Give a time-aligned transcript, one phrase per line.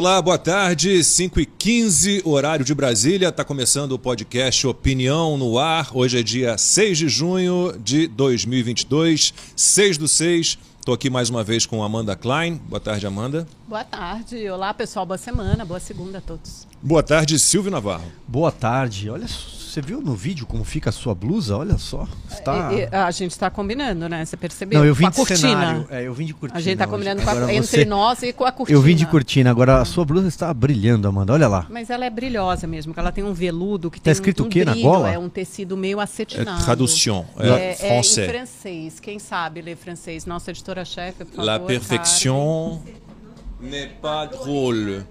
[0.00, 3.28] Olá, boa tarde, 5 e 15 horário de Brasília.
[3.28, 5.90] Está começando o podcast Opinião no Ar.
[5.92, 10.58] Hoje é dia 6 de junho de 2022, 6 do 6.
[10.78, 12.58] Estou aqui mais uma vez com Amanda Klein.
[12.66, 13.46] Boa tarde, Amanda.
[13.70, 14.50] Boa tarde.
[14.50, 15.06] Olá, pessoal.
[15.06, 15.64] Boa semana.
[15.64, 16.66] Boa segunda a todos.
[16.82, 18.02] Boa tarde, Silvio Navarro.
[18.26, 19.08] Boa tarde.
[19.08, 21.56] Olha, você viu no vídeo como fica a sua blusa?
[21.56, 22.08] Olha só.
[22.28, 22.72] Está...
[22.72, 24.24] E- e- a gente está combinando, né?
[24.24, 24.80] Você percebeu?
[24.80, 25.38] Não, eu vim com a de cortina.
[25.38, 25.86] cenário.
[25.88, 26.58] É, eu vim de cortina.
[26.58, 28.76] A gente está combinando com a- entre você- nós e com a cortina.
[28.76, 29.50] Eu vim de cortina.
[29.50, 31.32] Agora a sua blusa está brilhando, Amanda.
[31.32, 31.66] Olha lá.
[31.70, 34.46] Mas ela é brilhosa mesmo, porque ela tem um veludo que Tá tem escrito um,
[34.46, 35.12] um o quê na brilho, gola?
[35.12, 36.64] É um tecido meio É acetinado.
[36.64, 38.98] tradução, É, é, é em francês.
[38.98, 40.26] Quem sabe ler francês?
[40.26, 41.44] Nossa editora-chefe, por favor.
[41.44, 42.80] La perfection
[43.60, 45.04] n'est pas drôle.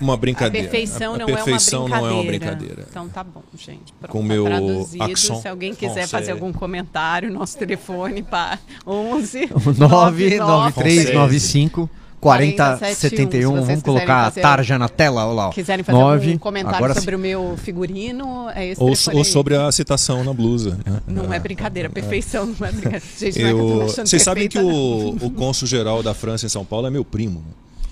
[0.00, 0.66] Uma A brincadeira.
[0.66, 2.56] perfeição, A não, perfeição é uma não é uma brincadeira.
[2.56, 2.86] brincadeira.
[2.90, 3.92] Então tá bom, gente.
[4.00, 5.04] Pronto, Com tá meu traduzido.
[5.04, 6.10] accent Se alguém quiser français.
[6.10, 13.62] fazer algum comentário, nosso telefone para 11 99395 4071.
[13.62, 15.26] Vamos colocar a tarja na tela.
[15.26, 15.50] Olha lá.
[15.50, 16.26] quiserem fazer Nove.
[16.26, 17.16] algum comentário Agora sobre sim.
[17.16, 20.78] o meu figurino, é esse Ou, ou sobre a citação na blusa.
[20.84, 21.00] né?
[21.06, 23.02] Não é brincadeira, perfeição não é brincadeira.
[23.18, 26.46] Gente, não é que eu tô Eu, vocês sabem que o, o cônsul-geral da França
[26.46, 27.42] em São Paulo é meu primo.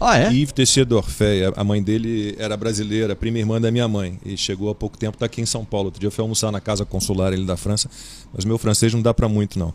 [0.01, 0.07] Né?
[0.07, 0.33] Ah, é?
[0.33, 4.71] Yves Teixeira d'Orfé, a mãe dele era brasileira, prima irmã da minha mãe, e chegou
[4.71, 5.87] há pouco tempo, está aqui em São Paulo.
[5.87, 7.91] Outro dia eu fui almoçar na casa consular ele da França,
[8.33, 9.73] mas meu francês não dá para muito não.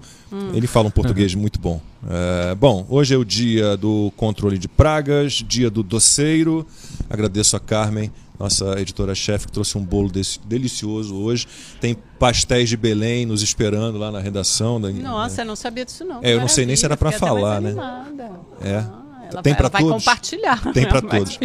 [0.53, 1.81] Ele fala um português muito bom.
[2.09, 6.65] É, bom, hoje é o dia do controle de pragas, dia do doceiro.
[7.09, 11.47] Agradeço a Carmen, nossa editora-chefe, que trouxe um bolo desse, delicioso hoje.
[11.79, 14.81] Tem pastéis de Belém nos esperando lá na redação.
[14.81, 16.19] Da, Nossa, eu não sabia disso não.
[16.23, 17.69] É, eu não sei nem se era até falar, né?
[17.69, 18.31] animada.
[18.61, 18.77] É.
[18.77, 19.02] Ah,
[19.33, 20.03] ela Tem vai, pra ela vai todos?
[20.05, 20.73] compartilhar.
[20.73, 21.39] Tem vai todos.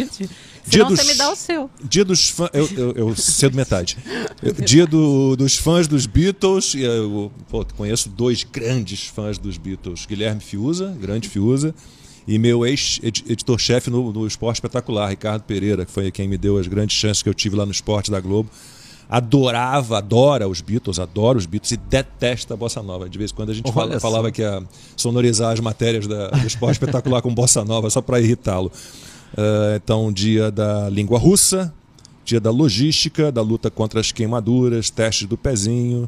[0.67, 1.69] Dia dos- você me dá o seu.
[1.83, 2.49] Dia dos fãs.
[2.53, 3.97] Eu, eu, eu cedo metade.
[4.65, 6.75] Dia do- dos fãs dos Beatles.
[6.75, 11.73] Eu pô, conheço dois grandes fãs dos Beatles: Guilherme Fiuza, grande Fiuza,
[12.27, 16.67] e meu ex-editor-chefe no, no Esporte Espetacular, Ricardo Pereira, que foi quem me deu as
[16.67, 18.49] grandes chances que eu tive lá no esporte da Globo.
[19.09, 23.09] Adorava, adora os Beatles, adora os Beatles e detesta a bossa nova.
[23.09, 24.61] De vez em quando a gente fala- falava que ia
[24.95, 28.71] sonorizar as matérias da- do esporte espetacular com bossa nova só para irritá-lo.
[29.35, 31.73] Ah, então, dia da língua russa,
[32.23, 36.07] dia da logística, da luta contra as queimaduras, testes do pezinho.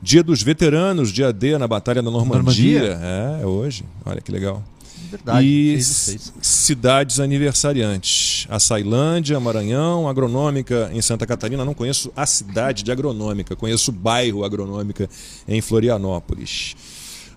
[0.00, 2.78] Dia dos veteranos, dia D na Batalha da Normandia.
[2.80, 3.00] Normandia?
[3.02, 3.84] É, é hoje.
[4.06, 4.62] Olha que legal.
[5.10, 5.46] Verdade.
[5.46, 5.82] e
[6.40, 8.46] cidades aniversariantes.
[8.48, 11.64] Açailândia, Maranhão, Agronômica em Santa Catarina.
[11.64, 15.08] Não conheço a cidade de Agronômica, conheço o bairro Agronômica
[15.48, 16.76] em Florianópolis.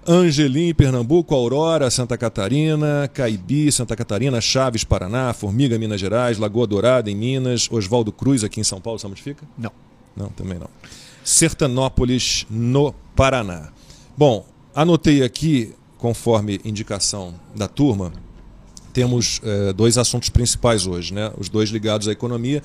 [0.06, 7.10] Angelim, Pernambuco, Aurora, Santa Catarina, Caibi, Santa Catarina, Chaves, Paraná, Formiga, Minas Gerais, Lagoa Dourada,
[7.10, 9.46] em Minas, Oswaldo Cruz, aqui em São Paulo, sabe onde fica?
[9.58, 9.72] Não.
[10.16, 10.68] Não, também não.
[11.24, 13.70] Sertanópolis, no Paraná.
[14.18, 14.46] Bom,
[14.76, 15.74] anotei aqui,
[16.04, 18.12] conforme indicação da turma,
[18.92, 21.32] temos eh, dois assuntos principais hoje, né?
[21.38, 22.62] Os dois ligados à economia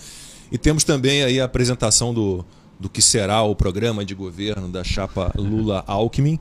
[0.50, 2.44] e temos também aí a apresentação do,
[2.80, 6.36] do que será o programa de governo da chapa Lula-Alckmin,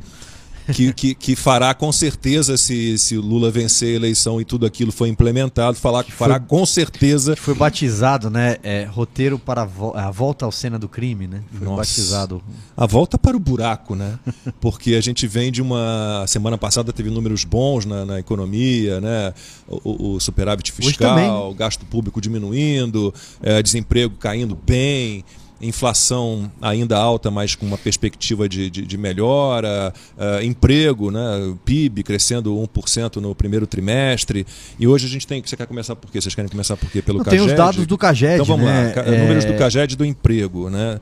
[0.74, 4.66] que, que, que fará com certeza, se, se o Lula vencer a eleição e tudo
[4.66, 8.58] aquilo for implementado, falar, fará com certeza Que foi batizado, né?
[8.64, 11.42] é, roteiro para a, vo- a volta ao cena do crime, né?
[11.58, 11.78] Foi Nossa.
[11.78, 12.42] batizado.
[12.76, 14.18] A volta para o buraco, né?
[14.60, 16.26] Porque a gente vem de uma.
[16.28, 19.34] Semana passada teve números bons na, na economia, né?
[19.68, 25.24] O, o- superávit fiscal, o gasto público diminuindo, eh, desemprego caindo bem.
[25.60, 31.20] Inflação ainda alta, mas com uma perspectiva de, de, de melhora, eh, emprego, né?
[31.66, 34.46] PIB crescendo 1% no primeiro trimestre.
[34.80, 35.42] E hoje a gente tem.
[35.44, 36.22] Você quer começar por quê?
[36.22, 37.02] Vocês querem começar por quê?
[37.02, 37.58] Pelo Não, tem os CAGED?
[37.58, 38.94] dados do CAGED, Então vamos né?
[38.96, 41.00] lá, É, números do CAGED do emprego, né?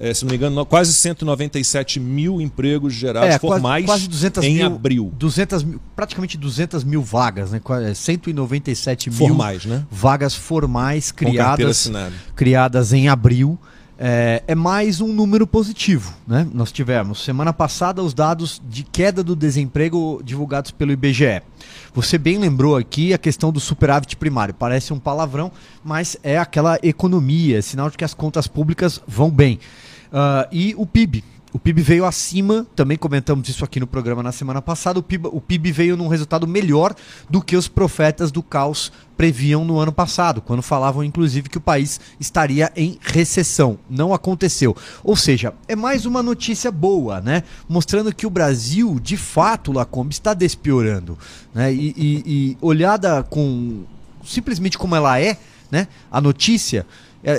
[0.00, 4.08] É, se não me engano, no- quase 197 mil empregos gerados É, quase- formais quase
[4.08, 5.12] 200 em mil- abril.
[5.16, 7.60] 200 mil, praticamente 200 mil vagas, né?
[7.62, 9.84] Qua- é, 197 mil Formais, né?
[9.90, 11.90] vagas formais criadas,
[12.34, 13.56] criadas em abril.
[13.98, 16.14] É, é mais um número positivo.
[16.26, 16.46] Né?
[16.52, 21.42] Nós tivemos semana passada os dados de queda do desemprego divulgados pelo IBGE.
[21.94, 24.54] Você bem lembrou aqui a questão do superávit primário.
[24.54, 25.52] Parece um palavrão,
[25.84, 29.58] mas é aquela economia, é sinal de que as contas públicas vão bem.
[30.12, 31.24] Ah, e o PIB.
[31.52, 34.98] O PIB veio acima, também comentamos isso aqui no programa na semana passada.
[34.98, 36.94] O PIB, o PIB veio num resultado melhor
[37.28, 41.60] do que os profetas do caos previam no ano passado, quando falavam inclusive que o
[41.60, 43.78] país estaria em recessão.
[43.88, 44.74] Não aconteceu.
[45.04, 47.42] Ou seja, é mais uma notícia boa, né?
[47.68, 51.18] Mostrando que o Brasil, de fato, Lacombe, está despiorando.
[51.54, 51.72] Né?
[51.72, 53.84] E, e- e olhada com
[54.24, 55.36] simplesmente como ela é,
[55.70, 55.86] né?
[56.10, 56.86] A notícia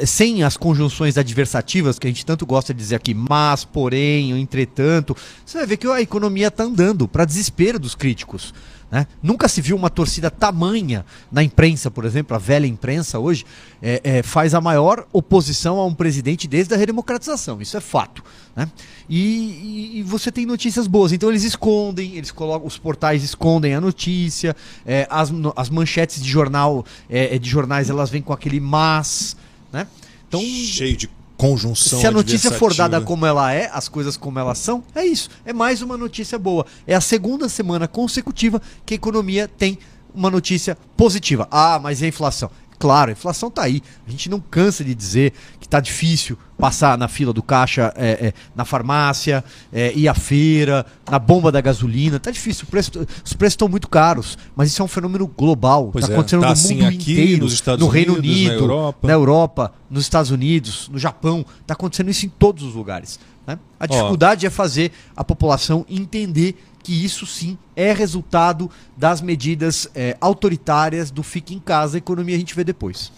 [0.06, 5.16] sem as conjunções adversativas que a gente tanto gosta de dizer aqui, mas, porém, entretanto,
[5.46, 8.54] você vai ver que a economia está andando para desespero dos críticos.
[8.94, 9.08] Né?
[9.24, 13.44] Nunca se viu uma torcida tamanha na imprensa, por exemplo, a velha imprensa hoje
[13.82, 18.24] é, é, faz a maior oposição a um presidente desde a redemocratização, isso é fato.
[18.56, 18.70] Né?
[19.10, 23.74] E, e, e, você tem notícias boas, então eles escondem, eles colocam, os portais escondem
[23.74, 24.56] a notícia,
[24.86, 29.36] é, as, as manchetes de jornal, é, é, de jornais elas vêm com aquele mas,
[29.74, 29.88] né?
[30.28, 32.00] Então, cheio de conjunção.
[32.00, 35.30] Se a notícia for dada como ela é, as coisas como elas são, é isso.
[35.44, 36.66] É mais uma notícia boa.
[36.88, 39.78] É a segunda semana consecutiva que a economia tem
[40.14, 41.48] uma notícia positiva.
[41.52, 42.50] Ah, mas e a inflação?
[42.84, 43.82] Claro, a inflação está aí.
[44.06, 48.28] A gente não cansa de dizer que está difícil passar na fila do caixa, é,
[48.28, 49.42] é, na farmácia,
[49.72, 52.18] é, ir à feira, na bomba da gasolina.
[52.18, 52.68] Está difícil.
[52.70, 52.92] Preço,
[53.24, 55.94] os preços estão muito caros, mas isso é um fenômeno global.
[55.96, 58.50] Está é, acontecendo tá no assim mundo aqui, inteiro, nos Estados no Unidos, Reino Unido,
[58.50, 59.08] na Europa.
[59.08, 61.46] na Europa, nos Estados Unidos, no Japão.
[61.62, 63.18] Está acontecendo isso em todos os lugares.
[63.48, 63.58] Né?
[63.80, 64.48] A dificuldade Ó.
[64.48, 71.24] é fazer a população entender que isso sim é resultado das medidas é, autoritárias do
[71.24, 73.12] fique em casa, a economia a gente vê depois.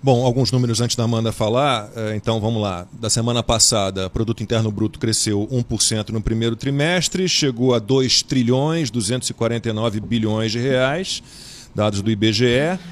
[0.00, 2.86] Bom, alguns números antes da Amanda falar, é, então vamos lá.
[2.92, 8.90] Da semana passada, produto interno bruto cresceu 1% no primeiro trimestre, chegou a 2 trilhões
[8.92, 11.20] 249 bilhões de reais
[11.74, 12.44] dados do IBGE.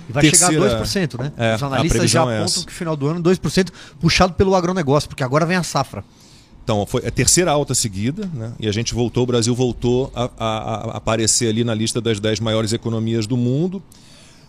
[0.09, 0.53] E vai Terceira...
[0.53, 1.33] chegar a 2%, né?
[1.37, 3.71] É, Os analistas já é apontam que no final do ano 2%
[4.01, 6.05] puxado pelo agronegócio, porque agora vem a safra.
[6.67, 8.53] Então, foi a terceira alta seguida, né?
[8.59, 12.19] e a gente voltou, o Brasil voltou a, a, a, aparecer ali na lista das
[12.19, 13.81] 10 maiores economias do mundo.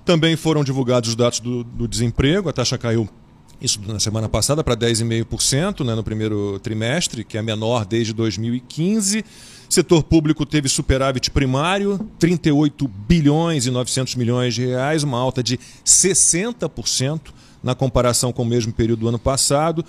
[0.04, 3.08] Também foram divulgados os dados do, do desemprego, a taxa caiu
[3.62, 8.14] isso na semana passada para 10,5% né, no primeiro trimestre, que é a menor desde
[8.14, 9.24] 2015.
[9.69, 15.60] Setor público teve superávit primário, 38 bilhões e 900 milhões de reais, uma alta de
[15.86, 17.22] 60%
[17.62, 19.86] na comparação com o mesmo período do ano passado.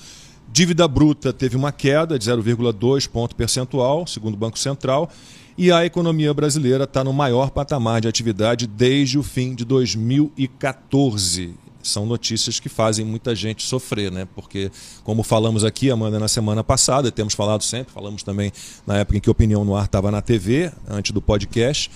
[0.51, 5.11] Dívida bruta teve uma queda de 0,2 ponto percentual, segundo o Banco Central,
[5.59, 11.55] e a economia brasileira está no maior patamar de atividade desde o fim de 2014.
[11.83, 14.27] São notícias que fazem muita gente sofrer, né?
[14.35, 14.71] Porque,
[15.05, 18.53] como falamos aqui, Amanda, na semana passada, temos falado sempre, falamos também
[18.87, 21.91] na época em que Opinião no Ar estava na TV, antes do podcast,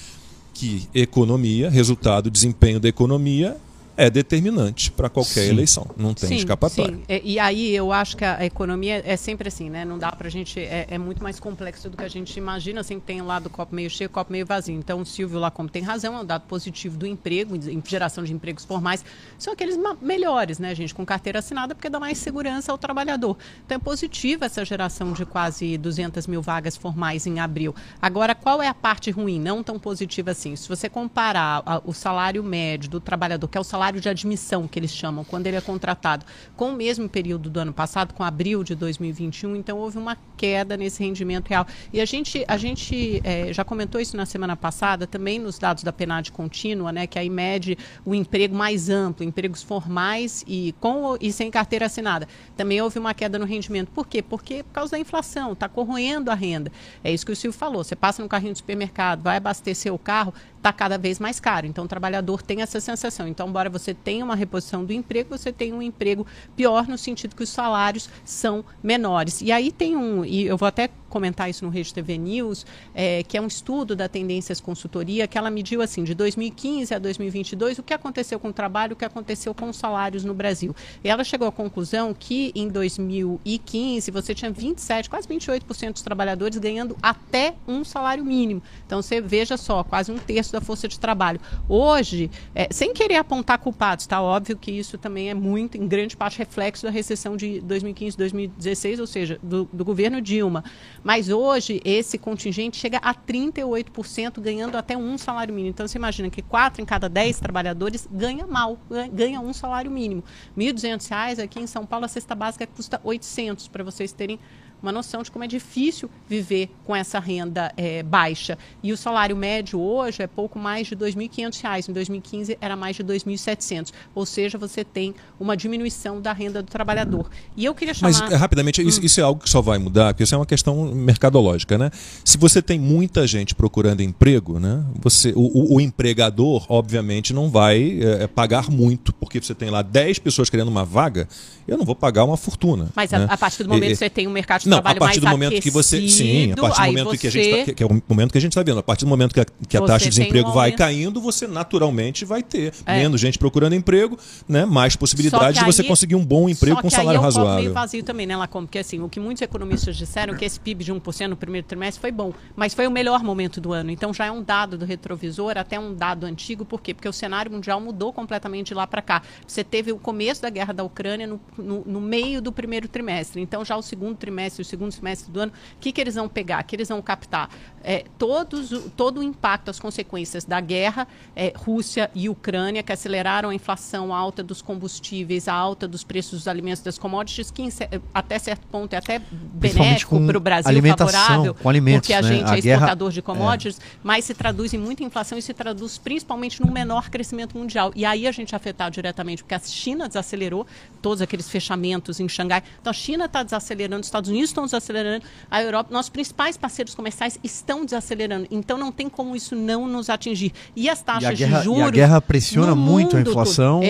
[0.53, 3.57] que economia, resultado, desempenho da economia
[4.03, 5.51] é determinante para qualquer sim.
[5.51, 5.87] eleição.
[5.97, 6.97] Não tem sim, escapatória.
[6.97, 7.05] Sim.
[7.09, 9.85] E, e, aí eu acho que a economia é sempre assim, né?
[9.85, 10.59] Não dá para a gente.
[10.59, 12.83] É, é, muito mais complexo do que a gente imagina.
[12.83, 14.75] Sempre tem lá do copo meio cheio, copo meio vazio.
[14.75, 17.55] Então o Silvio lá como tem razão, é um dado positivo do emprego,
[17.87, 19.05] geração de empregos formais.
[19.39, 20.93] São aqueles melhores, né, gente?
[20.93, 23.37] Com carteira assinada, porque dá mais segurança ao trabalhador.
[23.65, 27.73] Então é positiva essa geração de quase 200 mil vagas formais em abril.
[28.01, 29.39] Agora, qual é a parte ruim?
[29.39, 30.57] Não tão positiva assim.
[30.57, 34.09] Se você comparar a, o salário médio do trabalhador, que é o salário salário de
[34.09, 36.25] admissão, que eles chamam, quando ele é contratado,
[36.57, 40.77] com o mesmo período do ano passado, com abril de 2021, então houve uma queda
[40.77, 41.67] nesse rendimento real.
[41.93, 45.83] E a gente, a gente é, já comentou isso na semana passada, também nos dados
[45.83, 51.17] da PNAD contínua, né, que aí mede o emprego mais amplo, empregos formais e com
[51.21, 52.27] e sem carteira assinada.
[52.57, 53.91] Também houve uma queda no rendimento.
[53.91, 54.23] Por quê?
[54.23, 56.73] Porque por causa da inflação, está corroendo a renda.
[57.05, 57.85] É isso que o Silvio falou.
[57.85, 61.67] Você passa no carrinho do supermercado, vai abastecer o carro, está cada vez mais caro.
[61.67, 63.27] Então, o trabalhador tem essa sensação.
[63.27, 67.35] Então, embora você tenha uma reposição do emprego, você tem um emprego pior no sentido
[67.35, 69.41] que os salários são menores.
[69.41, 72.65] E aí tem um, e eu vou até comentar isso no Rede TV News,
[72.95, 76.99] é, que é um estudo da Tendências Consultoria, que ela mediu assim, de 2015 a
[76.99, 80.75] 2022, o que aconteceu com o trabalho, o que aconteceu com os salários no Brasil.
[81.05, 86.57] E ela chegou à conclusão que em 2015 você tinha 27, quase 28% dos trabalhadores
[86.57, 88.63] ganhando até um salário mínimo.
[88.87, 91.39] Então você veja só, quase um terço da força de trabalho.
[91.69, 96.17] Hoje, é, sem querer apontar culpados, está óbvio que isso também é muito, em grande
[96.17, 100.65] parte, reflexo da recessão de 2015, 2016, ou seja, do, do governo Dilma.
[101.03, 105.71] Mas hoje esse contingente chega a 38%, ganhando até um salário mínimo.
[105.71, 108.79] Então você imagina que 4 em cada 10 trabalhadores ganha mal,
[109.13, 110.23] ganha um salário mínimo.
[110.57, 114.39] R$ 1.200 aqui em São Paulo a cesta básica custa 800, para vocês terem
[114.83, 118.59] uma noção de como é difícil viver com essa renda é, baixa.
[118.83, 121.89] E o salário médio hoje é pouco mais de R$ 2.500.
[121.89, 123.93] Em 2015 era mais de R$ 2.700.
[124.15, 127.31] Ou seja, você tem uma diminuição da renda do trabalhador.
[127.57, 128.13] E eu queria chamar...
[128.13, 128.89] Mas, rapidamente, hum.
[128.89, 131.91] isso, isso, é algo que só vai mudar, porque isso é uma questão mercadológica, né?
[132.25, 134.85] Se você tem muita gente procurando emprego, né?
[135.01, 140.19] Você, o, o, empregador, obviamente, não vai é, pagar muito, porque você tem lá 10
[140.19, 141.29] pessoas querendo uma vaga,
[141.73, 142.89] eu não vou pagar uma fortuna.
[142.95, 143.27] Mas né?
[143.29, 145.21] a, a, partir do momento que você tem um mercado de Não, trabalho a partir
[145.21, 146.09] mais do momento que você.
[146.09, 147.45] Sim, a partir do aí momento que a gente.
[147.51, 148.79] você- tá- que, que é o momento que a gente está vendo.
[148.79, 150.79] A partir do momento que a, que a Você taxa de desemprego um vai aumento.
[150.79, 152.99] caindo, você naturalmente vai ter É.
[152.99, 154.65] menos gente procurando emprego, né?
[154.67, 157.21] mais possibilidade de Só você aí- conseguir um bom emprego Só com aí salário é
[157.21, 157.61] um copo razoável.
[157.63, 158.67] meio vazio também, né, Lacombe?
[158.67, 161.67] Porque assim, o que muitos economistas disseram é que esse PIB de 1% no primeiro
[161.67, 163.91] trimestre foi bom, mas foi o melhor momento do ano.
[163.91, 166.93] Então já é um dado do retrovisor, até um dado antigo, por quê?
[166.95, 169.23] Porque o cenário mundial mudou completamente de lá para cá.
[169.47, 173.41] Você teve o começo da guerra da Ucrânia no, no- no meio do primeiro trimestre.
[173.41, 176.29] Então já o segundo trimestre, o segundo semestre do ano, o que, que eles vão
[176.29, 176.63] pegar?
[176.65, 177.49] Que eles vão captar?
[177.85, 182.93] É, todos, o- todo o impacto, as consequências da guerra, é, Rússia e Ucrânia, que
[182.93, 187.51] aceleraram a inflação a alta dos combustíveis, a alta dos preços dos alimentos, das commodities,
[187.51, 187.69] que
[188.15, 192.29] até certo ponto é até benéfico para o Brasil, favorável, com alimentos, porque a né?
[192.29, 195.53] gente A é guerra- exportador de commodities, mas se traduz em muita inflação e se
[195.55, 197.93] traduz principalmente num menor crescimento mundial.
[197.95, 200.67] E aí a gente é afetado diretamente, porque a China desacelerou
[201.01, 202.63] todos aqueles fechamentos em Xangai.
[202.81, 206.95] Então a China está desacelerando, os Estados Unidos estão desacelerando, a Europa, nossos principais parceiros
[206.95, 208.47] comerciais estão desacelerando.
[208.51, 210.53] Então não tem como isso não nos atingir.
[210.77, 211.81] E as E taxas a guerra, de juros.
[211.81, 213.81] e a guerra pressiona muito a inflação,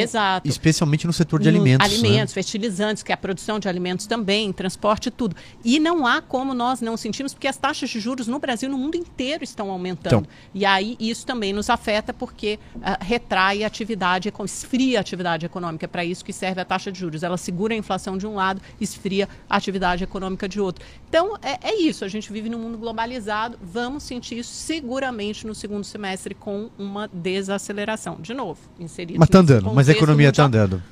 [0.45, 1.89] especialmente no setor de No- alimentos.
[1.89, 1.95] né?
[1.95, 5.37] Alimentos, fertilizantes, que é a produção de alimentos também, transporte e tudo.
[5.65, 8.73] E não há como nós não sentirmos, porque as taxas de juros no Brasil e
[8.73, 10.03] no mundo inteiro estão aumentando.
[10.03, 10.27] Então.
[10.55, 15.85] E aí isso também nos afeta porque ah, retrai a atividade, esfria a atividade econômica.
[15.85, 17.23] É para isso que serve a taxa de juros.
[17.23, 20.85] Ela segura a inflação de um lado, esfria a atividade econômica de outro.
[21.09, 25.55] Então é, é isso, a gente vive num mundo globalizado, vamos sentir isso seguramente no
[25.55, 28.17] segundo semestre com uma desaceleração.
[28.21, 30.83] De novo, inserido Mas tá nesse andando, mas a economia está andando.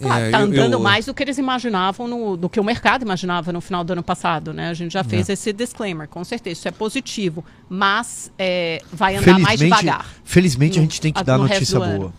[0.00, 2.64] Claro, É, tá eu- andando eu- mais do que eles imaginavam, no- do que o
[2.64, 4.70] mercado imaginava no final do ano passado, né?
[4.70, 9.38] A gente já fez esse disclaimer, com certeza, isso é positivo, mas é, vai andar
[9.38, 10.06] mais devagar.
[10.24, 12.14] felizmente a no- gente tem que dar notícia do ano.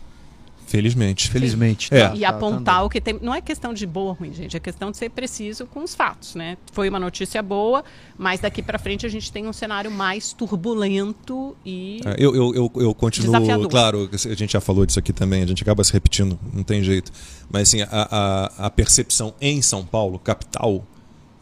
[0.71, 1.29] Felizmente.
[1.29, 1.93] Felizmente.
[1.93, 2.07] É.
[2.07, 2.85] tá- E tá- tá apontar andando.
[2.85, 3.19] o que tem.
[3.21, 5.93] Não é questão de boa ou ruim, gente, é questão de ser preciso com os
[5.93, 6.57] fatos, né?
[6.71, 7.83] Foi uma notícia boa,
[8.17, 11.99] mas daqui para frente a gente tem um cenário mais turbulento e.
[12.05, 13.67] É, Eu, eu, eu, eu continuo, Desafiador.
[13.69, 16.83] claro, a gente já falou disso aqui também, a gente acaba se repetindo, não tem
[16.83, 17.11] jeito.
[17.51, 20.85] Mas assim, a, a, a percepção em São Paulo, capital,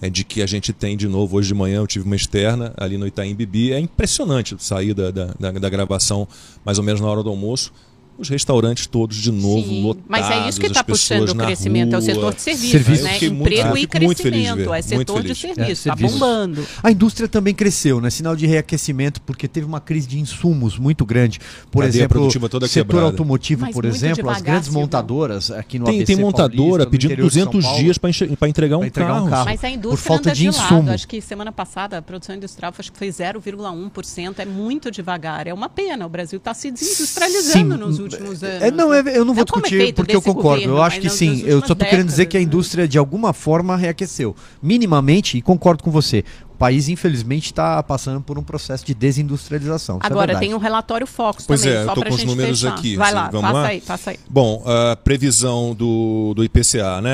[0.02, 2.74] é de que a gente tem de novo, hoje de manhã eu tive uma externa
[2.78, 6.28] ali no Itaim Bibi, é impressionante sair da, da, da, da gravação
[6.66, 7.72] mais ou menos na hora do almoço.
[8.20, 10.06] Os restaurantes todos de novo Sim, lotados.
[10.10, 12.14] mas é isso que está as puxando o crescimento, é o rua.
[12.14, 13.04] setor de serviços, Serviço.
[13.04, 13.12] né?
[13.12, 15.38] Muito- Emprego e crescimento, ver, é muito setor de feliz.
[15.40, 16.20] serviço, É, está serviços.
[16.20, 16.68] bombando.
[16.84, 18.10] A indústria também cresceu, né?
[18.10, 21.40] Sinal de reaquecimento, porque teve uma crise de insumos muito grande.
[21.72, 23.06] Por Cadeia exemplo, setor quebrada.
[23.06, 24.82] automotivo, Mas por exemplo, as devagar, grandes Silvão.
[24.82, 27.98] montadoras aqui no Tem, ABC tem montadora Paulista, pedindo interior de São 200 Paulo, dias
[27.98, 29.30] para entregar um entregar um carro.
[29.30, 29.46] carro.
[29.46, 30.66] Mas a por indústria falta anda de de lado.
[30.74, 30.92] insumo.
[30.92, 34.40] Acho que semana passada a produção industrial acho que foi 0,1%.
[34.40, 35.48] É muito devagar.
[35.48, 36.06] É uma pena.
[36.06, 38.44] O Brasil está se desindustrializando Sim, nos últimos anos.
[38.44, 40.62] É, não, é, eu não vou É é discutir porque eu concordo.
[40.62, 41.42] governo, eu acho que sim.
[41.46, 42.46] Eu só tô querendo dizer que a né?
[42.46, 44.36] indústria de alguma forma reaqueceu.
[44.62, 46.24] Minimamente, e concordo com você.
[46.54, 49.96] O país, infelizmente, está passando por um processo de desindustrialização.
[50.04, 50.46] É Agora, verdade.
[50.46, 52.74] tem um relatório Focus Pois também, é, eu só com os gente números fechar.
[52.74, 53.68] aqui, Vai assim, lá, vamos passa lá?
[53.68, 54.20] aí, passa aí.
[54.30, 57.14] Bom, a previsão do, do IPCA, né,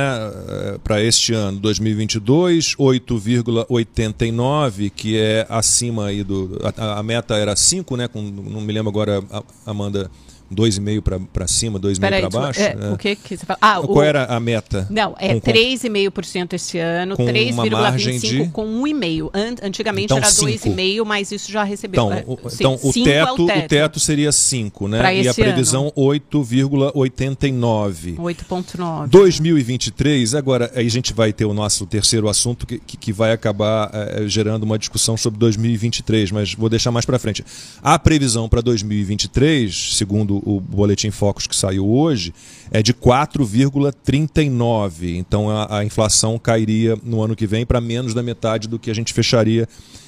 [0.83, 6.59] para este ano, 2022, 8,89, que é acima aí do.
[6.77, 8.07] A, a meta era 5, né?
[8.07, 10.09] Com, não me lembro agora, a- Amanda,
[10.53, 12.61] 2,5 para cima, 2,5 Peraí, para baixo.
[12.61, 12.91] é, né?
[12.91, 13.57] o que que você fala?
[13.61, 14.87] Ah, Qual o, era a meta?
[14.89, 19.29] Não, é Com- com- 3,5% esse ano, com uma margem 3,25% de- com 1,5%.
[19.33, 20.69] An antigamente Então, era cinco.
[20.69, 22.05] 2,5%, mas isso já recebeu.
[22.05, 25.21] Então, é, o, sim, então o, cinco é teto, o teto seria 5, Pra né?
[25.23, 28.15] E a previsão 8,89.
[28.17, 29.07] 8,9%.
[29.09, 33.31] 2023, agora aí a gente vai ter o nosso terceiro assunto que, que, que vai
[33.31, 37.43] acabar eh, gerando uma discussão sobre 2023, mas vou deixar mais para frente.
[37.81, 42.33] A previsão para 2023, segundo o boletim Focus que saiu hoje,
[42.71, 45.15] é de 4,39.
[45.17, 48.89] Então a, a inflação cairia no ano que vem para menos da metade do que
[48.89, 49.67] a gente fecharia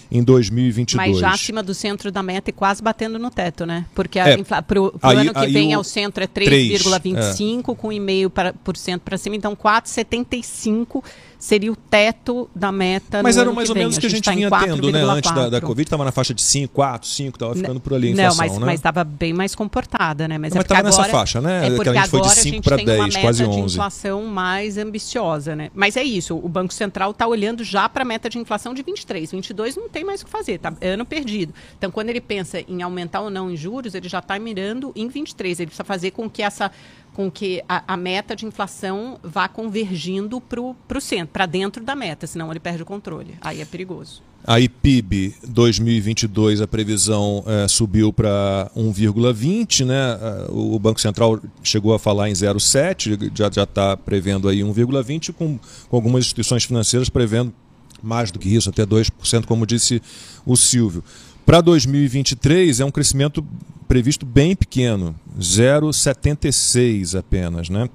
[0.10, 1.10] em 2022.
[1.12, 3.86] Mas já acima do centro da meta e quase batendo no teto, né?
[3.94, 9.00] Porque É, para o ano que vem o- ao centro é três, 3,25 com 1,5%
[9.04, 11.04] para cima, então 4,75
[11.40, 14.32] seria o teto da meta Mas era mais ou menos o que a gente tá
[14.32, 15.02] vinha tendo, né?
[15.04, 15.66] Antes da, da 4,4.
[15.66, 18.46] Covid, estava na faixa de 5, 4, 5, estava ficando por ali a Não, inflação,
[18.48, 18.66] mas né?
[18.66, 20.38] mas estava bem mais comportada, né?
[20.38, 21.68] Mas, Não, é mas porque tava nessa faixa, né?
[21.68, 23.06] É Que porque a gente foi de agora a 5 gente pra tem uma 10,
[23.08, 23.76] meta quase de 11.
[23.76, 25.70] inflação mais ambiciosa, né?
[25.76, 28.82] Mas é isso, o Banco Central está olhando já para a meta de inflação de
[28.82, 29.32] 23.
[29.32, 31.54] 22 não tem mais o que fazer, tá ano perdido.
[31.78, 35.08] Então, quando ele pensa em aumentar ou não em juros, ele já está mirando em
[35.08, 35.60] 23.
[35.60, 36.72] Ele precisa fazer com que essa
[37.18, 41.96] com que a, a meta de inflação vá convergindo para o centro, para dentro da
[41.96, 43.34] meta, senão ele perde o controle.
[43.42, 44.22] Aí é perigoso.
[44.46, 49.96] Aí PIB 2022 a previsão eh, subiu para 1,20, né?
[49.96, 55.34] Eh, O Banco Central chegou a falar em 0,7, já já está prevendo aí 1,20
[55.34, 55.58] com,
[55.90, 57.52] com algumas instituições financeiras prevendo
[58.00, 60.04] mais do que isso, até 2%, como disse
[60.46, 61.04] o Silvio.
[61.48, 63.42] Para 2023 é um crescimento
[63.88, 67.90] previsto bem pequeno, 0,76 apenas, né?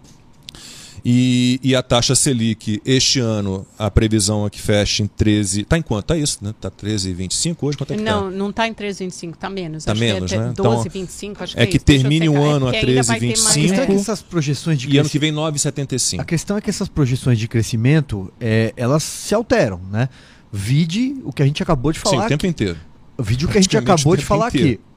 [1.05, 5.61] E, e, a taxa Selic, este ano, a previsão é que feche em 13.
[5.63, 6.05] Está em quanto?
[6.05, 6.49] Está isso, né?
[6.51, 7.77] Está 13,25 hoje?
[7.77, 8.31] Quanto é que Não, tá?
[8.31, 9.83] não está em 13,25, está menos.
[9.83, 10.55] Está menos, que é né?
[10.57, 11.85] 12,25, então, acho que é, é que isso.
[11.85, 13.83] termine Deixa eu o ano É a que ainda vai ter mais- 13,25 A questão
[13.85, 13.97] é que É.
[13.97, 16.23] essas projeções de e ano que crescimento- vem 9,75.
[16.23, 20.09] A questão é que essas projeções de crescimento, é, elas se alteram, né?
[20.51, 22.47] Vide o que a gente acabou de Sim, falar o tempo aqui.
[22.47, 22.79] inteiro.
[23.23, 24.69] O que a gente acabou de falar inteiro.
[24.69, 24.93] aqui.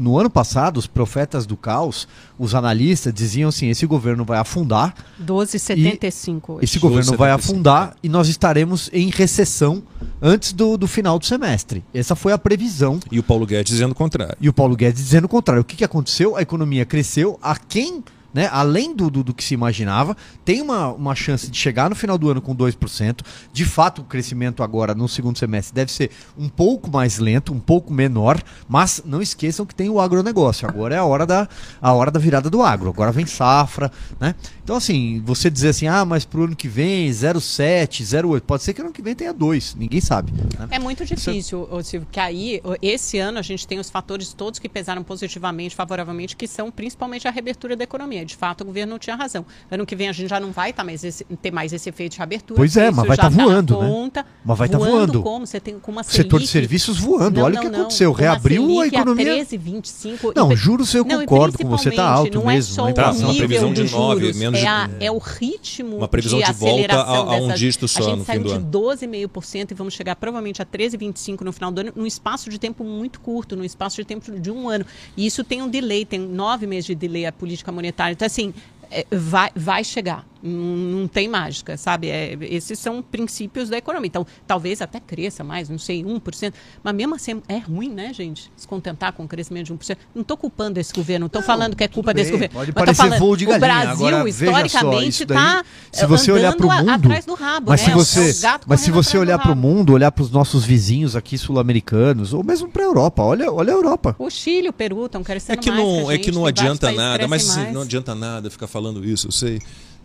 [0.00, 4.92] No ano passado, os profetas do caos, os analistas diziam assim: esse governo vai afundar,
[5.22, 6.64] 12,75 hoje.
[6.64, 9.82] esse governo vai 75, afundar e nós estaremos em recessão
[10.20, 11.84] antes do, do final do semestre.
[11.94, 12.98] Essa foi a previsão.
[13.12, 14.36] E o Paulo Guedes dizendo o contrário.
[14.40, 15.62] E o Paulo Guedes dizendo o contrário.
[15.62, 16.36] O que, que aconteceu?
[16.36, 18.02] A economia cresceu a quem,
[18.34, 21.94] né, além do, do, do que se imaginava, tem uma, uma chance de chegar no
[21.94, 23.20] final do ano com 2%.
[23.52, 27.60] De fato, o crescimento agora no segundo semestre deve ser um pouco mais lento, um
[27.60, 30.68] pouco menor, mas não esqueçam que tem o agronegócio.
[30.68, 31.48] Agora é a hora da,
[31.80, 32.90] a hora da virada do agro.
[32.90, 34.34] Agora vem safra, né?
[34.62, 38.74] Então, assim, você dizer assim, ah, mas pro ano que vem 0,7, 0,8, pode ser
[38.74, 40.32] que ano que vem tenha 2, ninguém sabe.
[40.32, 40.68] né?
[40.70, 44.58] É muito difícil, ô, Silvio, que aí, esse ano, a gente tem os fatores todos
[44.58, 48.23] que pesaram positivamente, favoravelmente, que são principalmente a reabertura da economia.
[48.24, 49.44] De fato, o governo não tinha razão.
[49.70, 52.12] Ano que vem a gente já não vai tá mais esse- ter mais esse efeito
[52.12, 52.56] de reabertura.
[52.56, 53.88] Pois é, isso mas vai já tá tá voando, né?
[53.88, 54.26] conta.
[54.44, 55.22] Mas vai tá voando.
[55.22, 55.46] como?
[55.46, 57.70] Você tem com uma O setor de Selic- serviços voando, Não, olha não, o que
[57.70, 57.80] não.
[57.80, 58.12] aconteceu.
[58.12, 59.24] Reabriu a Selic economia.
[59.26, 62.54] 13, 25, Não, e- juros eu Não, concordo com você, tá principalmente, alto não é
[62.54, 62.74] mesmo.
[62.74, 63.28] só a o inflação.
[63.28, 66.38] Uma previsão de dos nove, juros, menos de- é, a- é o ritmo Uma previsão
[66.38, 68.64] de volta aceleração a- a um dessas- dígito só A gente saiu de ano.
[68.64, 72.84] 12,5% e vamos chegar provavelmente a 13,25% no final do ano, num espaço de tempo
[72.84, 74.84] muito curto, num espaço de tempo de um ano.
[75.16, 78.13] E isso tem um delay, tem nove meses de delay a política monetária.
[78.14, 78.54] Então, assim,
[78.90, 80.24] é, vai, vai chegar.
[80.46, 82.08] Não, não tem mágica, sabe?
[82.10, 84.06] É, esses são princípios da economia.
[84.08, 86.52] Então, talvez até cresça mais, não sei, 1%.
[86.82, 88.52] Mas mesmo assim, é ruim, né, gente?
[88.54, 89.96] Se contentar com um crescimento de 1%.
[90.14, 92.54] Não estou culpando esse governo, não estou falando que é culpa tudo desse bem, governo.
[92.54, 93.66] pode Mas parecer falando, voo de o galinha.
[93.68, 97.86] Brasil, Agora, historicamente, está se você olhar pro mundo, atrás do rabo, Mas né?
[97.86, 100.22] se É o- você, é o mas se você olhar para o mundo, olhar para
[100.22, 104.14] os nossos vizinhos aqui sul-americanos, ou mesmo para a Europa, olha, olha a Europa.
[104.18, 106.92] O Chile, o Peru estão crescendo É que mais não, a é que não adianta
[106.92, 107.72] nada, mas assim, mais.
[107.72, 109.60] não adianta nada ficar falando isso, eu sei.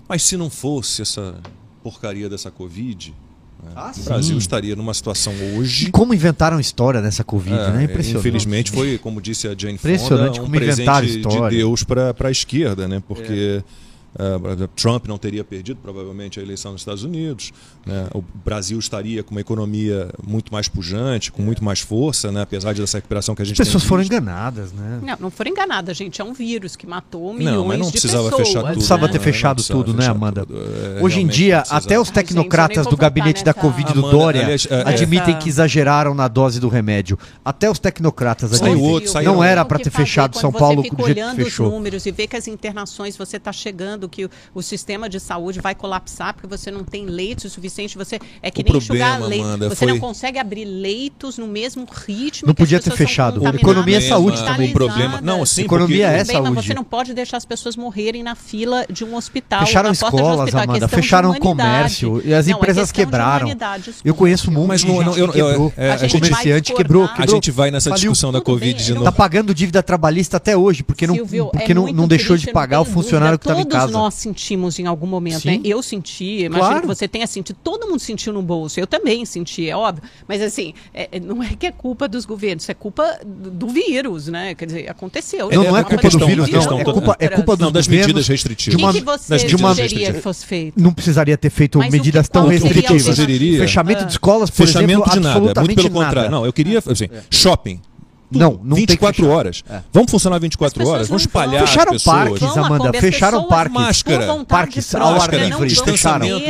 [0.10, 1.36] Mas se não fosse essa
[1.84, 3.14] porcaria dessa Covid,
[3.64, 4.04] né, Ah, o sim.
[4.04, 5.92] Brasil estaria numa situação E hoje.
[5.92, 7.84] como inventaram história nessa Covid, É, né?
[7.84, 8.20] Impressionante.
[8.28, 11.50] Infelizmente foi, como disse a Jane Fonda, um presente de.
[11.50, 13.02] Deus para a esquerda, né?
[13.08, 13.64] Porque
[14.20, 17.52] eh, Trump não teria perdido provavelmente a eleição nos Estados Unidos,
[17.86, 18.08] né?
[18.14, 22.42] o Brasil estaria com uma economia muito mais pujante, com muito mais força, né?
[22.42, 25.00] apesar dessa recuperação que a As gente pessoas tem foram enganadas, né?
[25.02, 26.22] Não, não foram enganadas, gente.
[26.22, 28.48] É um vírus que matou milhões Não, mas não de precisava pessoas.
[28.48, 28.74] fechar Não tudo.
[28.74, 29.08] precisava né?
[29.12, 30.46] ter Não fechado precisava tudo, né, fechar Amanda?
[30.46, 30.60] tudo.
[30.60, 34.68] É, Hoje em dia, até os tecnocratas do gabinete da Covid do Amanda, Dória aliás,
[34.70, 34.90] é, é.
[34.90, 37.18] admitem Essa- que exageraram na dose do remédio.
[37.44, 38.92] Até os tecnocratas Saiu admitem.
[38.94, 41.68] outro, saiu não era para ter fazer fechado São Paulo do jeito que olhando fechou.
[41.68, 45.60] os números e vê que as internações você está chegando, que o, sistema de saúde
[45.62, 47.98] vai colapsar porque você não tem leitos o suficiente.
[47.98, 49.44] Você é que O nem problema, enxugar leite.
[49.46, 52.48] Amanda, Você foi- não consegue abrir leitos no mesmo ritmo.
[52.48, 53.46] Não que as podia ter fechado.
[53.48, 54.70] Economia é saúde também.
[54.70, 56.68] O problema, não, sim, Economia porque- é bem, mas saúde.
[56.68, 59.66] você não pode deixar as pessoas morrerem na fila de um hospital.
[59.66, 60.62] Fecharam na porta de um escolas, hospital.
[60.62, 63.48] É Amanda, fecharam comércio e as Não, é empresas quebraram.
[64.04, 65.52] Eu conheço um monte Mas de não- gente eu- que quebrou.
[65.54, 66.78] eu- é, gente comerciante discordar.
[66.86, 67.36] quebrou, A quebrou.
[67.36, 68.02] gente vai nessa Faliu.
[68.02, 69.06] discussão da Tudo bem, Covid de eu novo.
[69.06, 72.44] Tá pagando dívida trabalhista até hoje, porque não, porque é não, muito não deixou de
[72.44, 73.89] triste, pagar o funcionário que estava em casa.
[73.92, 75.50] Todos nós sentimos em algum momento, Sim.
[75.58, 75.62] né?
[75.64, 76.82] Eu senti, imagino Claro.
[76.82, 80.04] que você tenha sentido, todo mundo sentiu no bolso, eu também senti, é óbvio.
[80.28, 84.28] Mas assim, é- é- não é que é culpa dos governos, é culpa do, vírus,
[84.28, 84.56] né?
[84.56, 85.50] Quer dizer, aconteceu.
[85.52, 86.80] Não, não é culpa questão- do vírus, a questão não.
[86.82, 88.78] É culpa, é culpa dos Não, das governos medidas O restritivas.
[88.78, 90.82] de uma- que, que você das medidas sugeria que fosse feito?
[90.82, 93.18] não precisaria ter feito Mas o medidas que- tão restritivas.
[93.60, 94.06] Fechamento Ah.
[94.06, 96.06] de escolas, por Fechamento exemplo, de nada, absolutamente muito pelo nada.
[96.08, 96.32] contrário.
[96.32, 97.80] Não, eu queria, assim, shopping.
[98.32, 99.36] Tudo, Não, não tem que 24 fechar.
[99.36, 99.64] horas.
[99.70, 99.80] É.
[99.92, 101.08] Vamos funcionar 24 As horas?
[101.08, 102.30] Vamos espalhar Fecharam as pessoas.
[102.40, 103.74] parques, Amanda, fecharam parques.
[103.74, 104.46] Máscara.
[104.48, 105.68] Parques ao ar livre,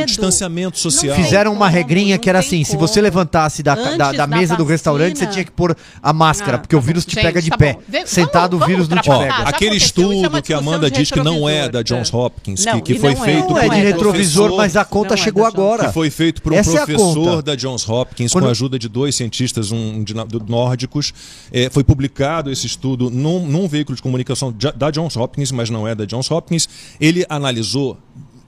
[0.04, 1.16] distanciamento Não social.
[1.16, 4.64] Fizeram uma regrinha que era assim: se você levantasse da, da, da da mesa do
[4.64, 7.50] restaurante, você tinha que pôr a máscara, Ah, porque o vírus te Gente, pega de
[7.50, 7.78] tá pé.
[8.04, 9.34] Sentado, vamos- o vírus não te pega.
[9.44, 12.64] aquele isso é estudo que a Amanda de diz que não é da Johns Hopkins,
[12.84, 15.44] que, foi feito por é um de é da retrovisor, professor- mas a conta chegou
[15.44, 15.86] da Johns agora.
[15.88, 19.72] que foi feito por um professor da Johns Hopkins com a ajuda de dois cientistas
[19.72, 20.14] um, de,
[20.48, 21.12] nórdicos.
[21.70, 25.86] É, foi publicado esse estudo num, num veículo de comunicação da Johns Hopkins, mas não
[25.86, 26.68] é da Johns Hopkins.
[27.00, 27.96] Ele analisou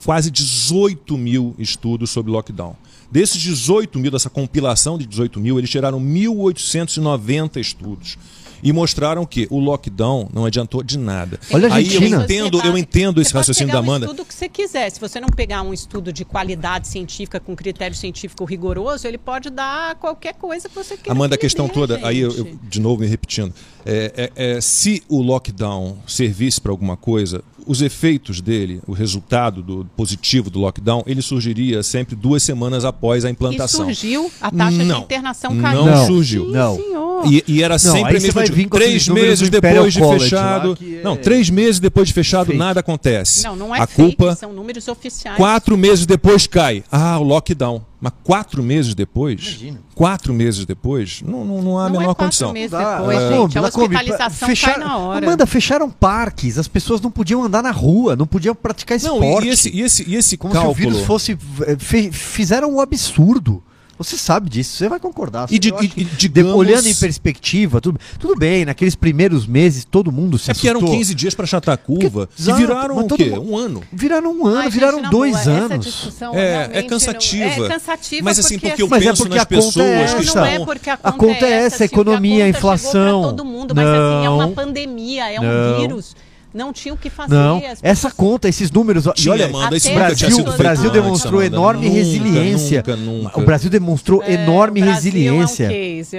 [0.03, 2.75] quase 18 mil estudos sobre lockdown.
[3.09, 8.17] Desses 18 mil, dessa compilação de 18 mil, eles tiraram 1.890 estudos
[8.63, 11.39] e mostraram que o lockdown não adiantou de nada.
[11.51, 14.05] Olha Aí eu entendo, eu entendo esse raciocínio da Amanda.
[14.05, 17.55] Um estudo que você quiser, se você não pegar um estudo de qualidade científica com
[17.55, 21.11] critério científico rigoroso, ele pode dar qualquer coisa que você queira.
[21.11, 22.05] Amanda, a questão toda, gente.
[22.05, 23.53] aí eu, eu, de novo me repetindo,
[23.85, 29.61] é, é, é se o lockdown servisse para alguma coisa, os efeitos dele, o resultado
[29.61, 33.89] do positivo do lockdown, ele surgiria sempre duas semanas após a implantação.
[33.89, 35.85] E surgiu a taxa não, de internação caiu.
[35.85, 36.45] Não, não surgiu.
[36.45, 36.75] Sim, não.
[36.75, 37.12] Senhor.
[37.25, 40.77] E, e era não, sempre mesmo de, três meses depois de fechado.
[40.81, 41.01] É...
[41.03, 42.57] Não, três meses depois de fechado, fake.
[42.57, 43.43] nada acontece.
[43.43, 45.37] Não, não é a fake, culpa, são números oficiais.
[45.37, 46.83] Quatro meses depois cai.
[46.91, 47.83] Ah, o lockdown.
[48.03, 49.79] Mas quatro meses depois, Imagina.
[49.95, 52.51] quatro meses depois, não, não, não há a é menor é condição.
[52.51, 55.25] Meses depois, ah, gente, a hospitalização fechar, na hora.
[55.25, 59.21] Amanda, fecharam parques, as pessoas não podiam andar na rua, não podiam praticar esporte.
[59.21, 60.75] Não, e esse, e esse, e esse como cálculo...
[60.75, 61.37] se o vírus fosse...
[61.65, 61.77] Eh,
[62.11, 63.63] fizeram um absurdo.
[64.03, 65.47] Você sabe disso, você vai concordar.
[65.51, 66.53] E, de, e, digamos...
[66.53, 70.71] Olhando em perspectiva, tudo, tudo bem, naqueles primeiros meses todo mundo se é assustou.
[70.71, 73.31] É porque eram 15 dias para chatar a curva porque, e viraram o quê?
[73.31, 73.83] Um ano.
[73.91, 76.09] Viraram um ano, Ai, viraram gente, dois boa, anos.
[76.33, 77.57] É, é cansativa.
[77.57, 77.65] Não...
[77.65, 80.15] É cansativa Mas assim, porque, porque eu assim- penso é porque nas é pessoas é
[80.15, 80.41] que estão...
[80.41, 83.21] Não é porque a conta, a conta é essa, essa, assim, economia, a, a inflação.
[83.23, 85.79] todo mundo, mas não, assim, é uma pandemia, é um não.
[85.79, 86.15] vírus
[86.53, 87.33] não tinha o que fazer.
[87.33, 87.79] Não, pessoas...
[87.81, 89.05] essa conta, esses números.
[89.15, 92.77] Tinha, e olha, Amanda, isso Brasil, Brasil demonstrou enorme nunca, resiliência.
[92.85, 93.39] Nunca, nunca.
[93.39, 95.65] O Brasil demonstrou é, enorme o Brasil resiliência.
[95.65, 96.17] É um case.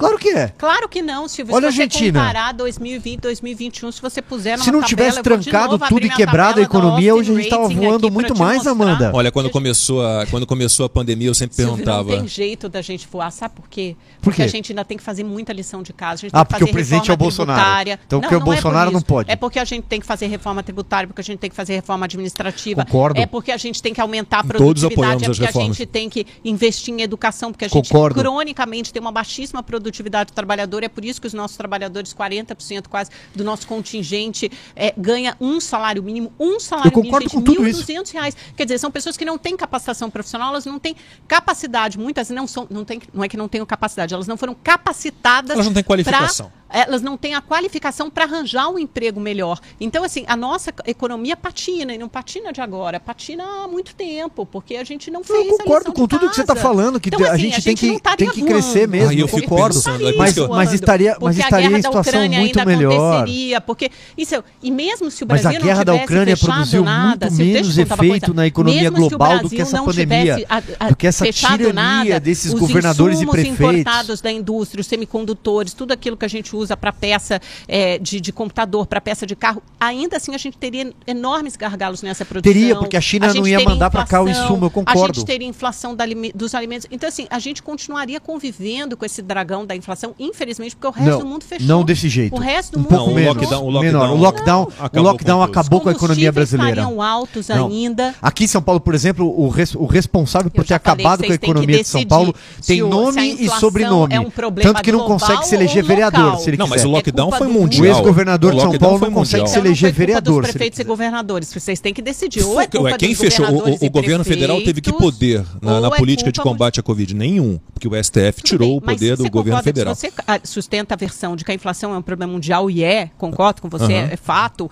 [0.00, 0.48] Claro que é.
[0.56, 1.54] Claro que não, Silvio.
[1.54, 2.20] Olha se você Argentina.
[2.20, 6.58] comparar 2020, 2021, se você puser numa Se não tivesse tabela, trancado tudo e quebrado
[6.58, 8.72] a economia, hoje a gente estava voando muito mais, mostrar.
[8.72, 9.10] Amanda.
[9.12, 12.12] Olha, quando começou, a, quando começou a pandemia, eu sempre Silvio, perguntava...
[12.12, 13.94] Não tem jeito da gente voar, sabe por quê?
[14.22, 14.40] Por quê?
[14.40, 16.26] Porque a gente ainda tem que fazer muita lição de casa.
[16.32, 17.60] ah, porque o presidente é o Bolsonaro.
[17.60, 18.00] Tributária.
[18.06, 19.30] Então, não, porque não é o Bolsonaro é não pode.
[19.30, 21.74] É porque a gente tem que fazer reforma tributária, porque a gente tem que fazer
[21.74, 22.86] reforma administrativa.
[22.86, 23.20] Concordo.
[23.20, 25.86] É porque a gente tem que aumentar a produtividade, Todos apoiamos é porque a gente
[25.86, 30.34] tem que investir em educação, porque a gente cronicamente tem uma baixíssima produtividade produtividade do
[30.34, 30.82] trabalhador.
[30.82, 35.60] É por isso que os nossos trabalhadores, 40% quase do nosso contingente, é, ganha um
[35.60, 36.32] salário mínimo.
[36.38, 38.36] Um salário mínimo, gente, 1.200 reais.
[38.56, 40.94] Quer dizer, são pessoas que não têm capacitação profissional, elas não têm
[41.26, 41.98] capacidade.
[41.98, 45.50] Muitas não são, não, tem, não é que não tenham capacidade, elas não foram capacitadas.
[45.50, 49.60] Elas não têm qualificação elas não têm a qualificação para arranjar um emprego melhor.
[49.80, 54.46] Então, assim, a nossa economia patina, e não patina de agora, patina há muito tempo,
[54.46, 56.30] porque a gente não fez Eu concordo com tudo casa.
[56.30, 58.42] que você está falando, que então, assim, a, gente a, gente tem que, tem que
[58.42, 59.80] crescer mesmo, ah, eu, concordo.
[60.16, 63.24] Mas, mas estaria, mas estaria em situação muito melhor.
[63.66, 67.42] Porque, isso, e mesmo se o Brasil mas a guerra da Ucrânia produziu nada, muito
[67.42, 71.30] menos efeito coisa, na economia global do que essa pandemia, a, a, do que essa
[71.32, 73.60] tirania nada, desses governadores e prefeitos.
[73.60, 77.40] Os importados da indústria, os semicondutores, tudo aquilo que a gente usa usa para peça
[77.66, 82.02] é, de, de, computador, para peça de carro, ainda assim a gente teria enormes gargalos
[82.02, 82.52] nessa produção.
[82.52, 85.02] Teria, porque a China a não ia mandar para cá o insumo, eu concordo.
[85.02, 86.86] A gente teria inflação da, dos alimentos.
[86.90, 91.10] Então, assim, a gente continuaria convivendo com esse dragão da inflação, infelizmente, porque o resto
[91.10, 91.66] não, do mundo fechou.
[91.66, 92.34] Não desse jeito.
[92.34, 93.30] O resto do um mundo pouco menos.
[93.34, 94.14] Lockdown, o lockdown.
[94.14, 96.88] O lockdown, acabou, o lockdown com acabou com a economia brasileira.
[96.88, 97.68] Os altos não.
[97.68, 98.14] ainda.
[98.20, 101.34] Aqui em São Paulo, por exemplo, o, res, o responsável por ter acabado com a
[101.34, 102.34] economia de São Paulo
[102.66, 104.14] tem nome e é sobrenome.
[104.14, 106.38] É um tanto que não consegue se eleger vereador.
[106.38, 106.84] Se ele não, quiser.
[106.84, 107.82] Não, mas o lockdown é foi mundial.
[107.82, 110.42] O ex-governador de São Paulo não consegue se então eleger vereador.
[110.42, 112.44] Prefeitos e governadores, vocês têm que decidir.
[112.44, 115.96] Ou é culpa quem fechou o, o governo federal teve que poder na, na é
[115.96, 119.94] política de combate à Covid nenhum, porque o STF tirou o poder do governo federal.
[119.94, 122.82] Se você ah, sustenta a versão de que a inflação é um problema mundial e
[122.82, 124.70] é, concordo com você, é fato.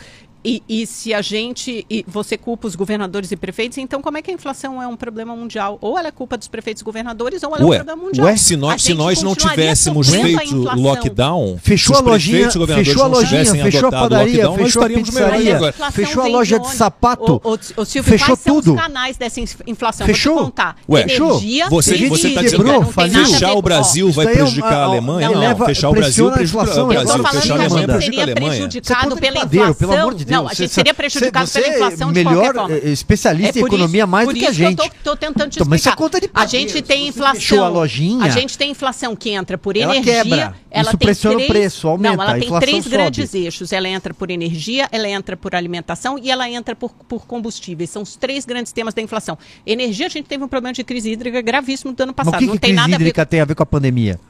[0.48, 1.84] E, e se a gente.
[1.90, 4.96] E você culpa os governadores e prefeitos, então como é que a inflação é um
[4.96, 5.76] problema mundial?
[5.82, 8.26] Ou ela é culpa dos prefeitos e governadores, ou ela ué, é um problema mundial.
[8.26, 13.06] Ué, se nós, se nós não tivéssemos feito o lockdown, fechou a lojinha, fechou a
[13.08, 17.50] lojinha, fechou a padaria, lockdown, fechou a pizzaria, a fechou a loja de sapato, o,
[17.52, 18.72] o, o Silvio, fechou tudo.
[18.72, 20.06] os canais dessa inflação?
[20.06, 20.50] Fechou?
[20.88, 22.08] Ué, Energia, fechou?
[22.08, 25.28] Você está dizendo que fechar o Brasil vai é prejudicar a Alemanha?
[25.28, 27.32] Não, fechar o Brasil prejudicar a tá Alemanha.
[27.32, 29.74] Fechar a Alemanha seria prejudicado pela inflação.
[29.74, 30.37] Pelo amor de Deus.
[30.42, 32.74] Não, a gente seria prejudicado você pela é inflação é melhor, de qualquer forma.
[32.74, 34.76] É, é, especialista é em economia isso, mais do que a gente.
[34.76, 35.90] Que eu estou tentando te então, explicar.
[35.90, 37.64] Mas conta de padeiro, A gente tem inflação.
[37.64, 40.24] A, lojinha, a gente tem inflação que entra por ela energia.
[40.24, 40.54] Quebra.
[40.70, 42.16] Ela isso tem pressiona três, o preço, aumenta.
[42.16, 42.96] Não, ela tem três sobe.
[42.96, 43.72] grandes eixos.
[43.72, 47.90] Ela entra por energia, ela entra por alimentação e ela entra por, por combustíveis.
[47.90, 49.38] São os três grandes temas da inflação.
[49.66, 52.34] Energia, a gente teve um problema de crise hídrica gravíssimo do ano passado.
[52.34, 53.28] Mas o que, que não tem nada hídrica a ver...
[53.28, 54.20] tem a ver com a pandemia?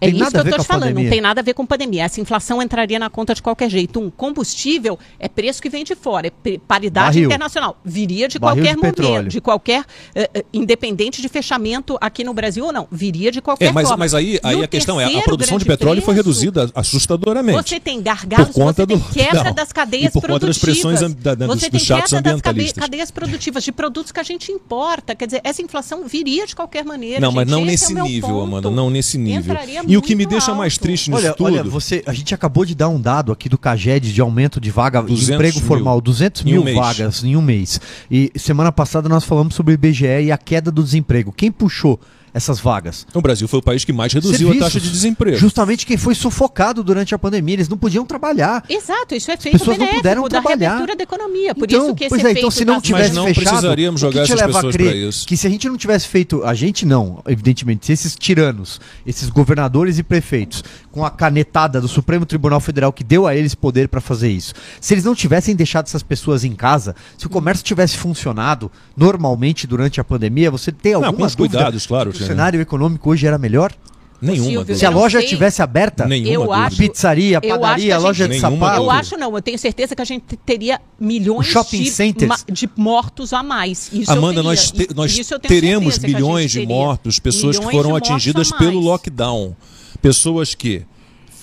[0.00, 1.04] é isso que eu estou te falando, pandemia.
[1.04, 2.04] não tem nada a ver com pandemia.
[2.04, 4.00] Essa inflação entraria na conta de qualquer jeito.
[4.00, 7.26] Um combustível é preço que vem de fora, é paridade Barril.
[7.26, 7.78] internacional.
[7.84, 9.28] Viria de Barril qualquer de momento, petróleo.
[9.28, 9.80] de qualquer.
[9.80, 12.88] Uh, independente de fechamento aqui no Brasil ou não.
[12.90, 14.04] Viria de qualquer é, mas, forma.
[14.04, 17.68] Mas aí, aí a questão é: a produção de petróleo preço, foi reduzida assustadoramente.
[17.68, 20.56] Você tem gargalos, por conta do, quebra das cadeias por produtivas.
[20.56, 22.12] Das pressões da, da, você dos, dos chatos.
[22.12, 25.14] Das cadeias produtivas de produtos que a gente importa.
[25.14, 27.20] Quer dizer, essa inflação viria de qualquer maneira.
[27.20, 28.42] Não, gente, mas não é nesse é nível, ponto.
[28.42, 28.70] Amanda.
[28.70, 29.40] Não nesse nível.
[29.40, 30.82] Entraria seria E o que me deixa mais alto.
[30.82, 31.46] triste nisso Olha, tudo.
[31.46, 34.70] olha, você, a gente acabou de dar um dado aqui do CAGED de aumento de
[34.70, 35.66] vaga de 200 emprego mil.
[35.66, 36.76] formal, 200 Em um mil mês.
[36.76, 37.80] vagas em um mês.
[38.10, 41.32] E semana passada nós falamos sobre o IBGE e a queda do desemprego.
[41.32, 42.00] Quem puxou
[42.38, 43.06] essas vagas?
[43.12, 44.62] O Brasil foi o país que mais reduziu Serviços.
[44.62, 45.36] a taxa de desemprego.
[45.36, 47.56] Justamente quem foi sufocado durante a pandemia.
[47.56, 48.64] Eles não podiam trabalhar.
[48.68, 50.68] Exato, isso é feito pessoas não puderam da trabalhar.
[50.68, 51.54] reabertura da economia.
[51.54, 54.00] Por então, isso que esse pois é, então se não tivesse Mas não fechado, precisaríamos
[54.00, 55.26] jogar te essas leva a pessoas crer pra isso.
[55.26, 59.28] Que se a gente não tivesse feito, a gente não, evidentemente, se esses tiranos, esses
[59.28, 63.88] governadores e prefeitos, com a canetada do Supremo Tribunal Federal que deu a eles poder
[63.88, 67.64] para fazer isso, se eles não tivessem deixado essas pessoas em casa, se o comércio
[67.64, 72.12] tivesse funcionado normalmente durante a pandemia, você tem Não, alguma com os dúvida cuidados, claro.
[72.28, 73.72] Cenário econômico hoje era melhor?
[74.20, 74.50] Nenhuma.
[74.50, 74.76] Silvio.
[74.76, 78.24] Se a loja sei- tivesse aberta, Nenhuma acho- pizzaria, eu acho que padaria, a loja
[78.24, 78.76] gente- de sapato.
[78.82, 82.44] Eu acho não, eu tenho certeza que a gente teria milhões shopping de, centers.
[82.50, 83.88] de mortos a mais.
[83.92, 88.80] Isso Amanda, nós, te- nós teremos milhões gente de mortos, pessoas que foram atingidas pelo
[88.80, 89.54] lockdown.
[90.02, 90.82] Pessoas que,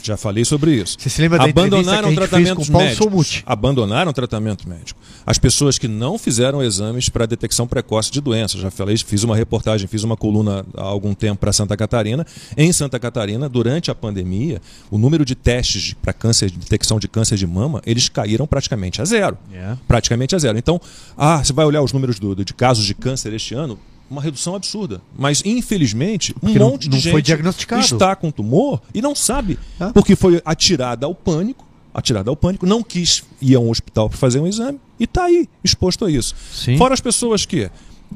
[0.08, 2.98] já falei sobre isso, Você se lembra da entrevista que abandonaram a tratamentos com médicos.
[2.98, 3.44] Somuti?
[3.46, 5.00] Abandonaram tratamento médico.
[5.26, 8.60] As pessoas que não fizeram exames para detecção precoce de doenças.
[8.62, 12.26] Já falei, fiz uma reportagem, fiz uma coluna há algum tempo para Santa Catarina.
[12.56, 17.08] Em Santa Catarina, durante a pandemia, o número de testes para câncer, de detecção de
[17.08, 19.38] câncer de mama, eles caíram praticamente a zero.
[19.52, 19.78] Yeah.
[19.88, 20.58] Praticamente a zero.
[20.58, 20.80] Então,
[21.18, 23.78] ah, você vai olhar os números do- de casos de câncer este ano,
[24.10, 25.02] uma redução absurda.
[25.18, 27.82] Mas, infelizmente, um Porque não- monte não de foi gente diagnosticado.
[27.82, 29.58] está com tumor e não sabe.
[29.80, 29.92] Ah.
[29.94, 34.18] Porque foi atirada ao pânico, atirada ao pânico, não quis ir a um hospital para
[34.18, 36.36] fazer um exame e está aí, exposto a isso.
[36.54, 36.78] Sim.
[36.78, 37.70] Fora as pessoas que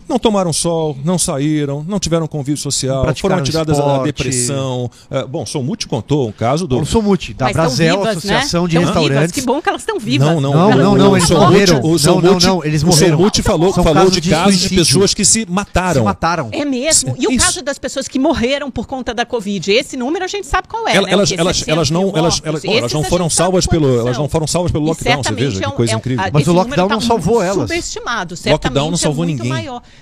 [0.08, 4.90] não tomaram sol, não saíram, não tiveram convívio social, foram atiradas à depressão.
[5.10, 6.76] É, bom, Somuti contou um caso do.
[6.76, 8.70] Paulo Somuti, da Mas vivas, Associação né?
[8.70, 9.20] de Tão Restaurantes.
[9.20, 9.32] Vivas.
[9.32, 10.28] Que bom que elas estão vivas.
[10.28, 11.80] Não, não, Não, não, o- não, o eles morreram.
[11.82, 13.18] O Não, Somuti, não, não, eles o morreram.
[13.18, 14.86] Somuti falou, São falou casos de de casos de suicídio.
[14.86, 16.02] pessoas que se mataram.
[16.02, 16.50] Se mataram.
[16.52, 17.16] É mesmo.
[17.18, 17.46] E o Isso.
[17.46, 19.72] caso das pessoas que morreram por conta da Covid?
[19.72, 20.96] Esse número a gente sabe qual é.
[20.96, 21.14] Ela- né?
[21.14, 24.46] elas, elas, 60 elas não, elas, elas, elas não foram salvas pelo, elas não foram
[24.48, 25.24] salvas pelo lockdown.
[25.24, 26.26] Você veja é que um- coisa é incrível.
[26.32, 27.70] Mas o lockdown número não tá salvou elas.
[27.70, 28.34] Subestimado.
[28.34, 29.50] Lockdown Certamente não salvou é ninguém.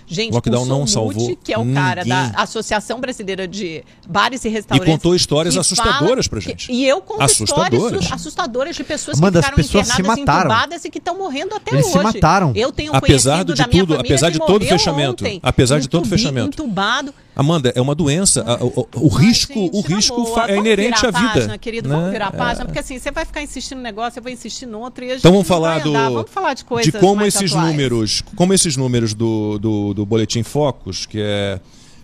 [0.06, 2.40] Gente, Lockdown o não salvou que é o cara da ninguém.
[2.42, 4.92] Associação Brasileira de Bares e Restaurantes.
[4.94, 6.72] contou histórias que assustadoras fala pra que- gente.
[6.72, 7.74] E eu conto Assustadoras.
[7.74, 10.50] histórias su- assustadoras de pessoas Amanda, que ficaram pessoas se internadas, mataram.
[10.50, 11.98] entubadas e que estão morrendo até Eles hoje.
[11.98, 12.54] se mataram.
[12.56, 15.24] Eu tenho um Apesar conhecido de da minha tudo, família apesar que de todo fechamento,
[15.26, 16.62] ontem, apesar de todo fechamento.
[16.62, 17.14] Entubado.
[17.40, 18.44] Amanda, é uma doença.
[18.62, 21.34] O, o Ai, risco, gente, o risco boa, é vamos inerente à vida.
[21.34, 22.12] Página, querido, vamos né?
[22.12, 22.38] virar a É.
[22.38, 25.08] página, porque assim, você vai ficar insistindo no negócio, eu vou insistir no outro e
[25.08, 25.94] a gente Então vamos falar do.
[25.94, 27.72] Vamos falar de coisas de como esses atuais.
[27.72, 31.60] números, como esses números do, do, do boletim Focus, que é,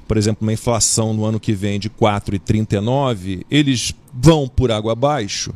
[0.07, 5.53] por exemplo, uma inflação no ano que vem de 4,39, eles vão por água abaixo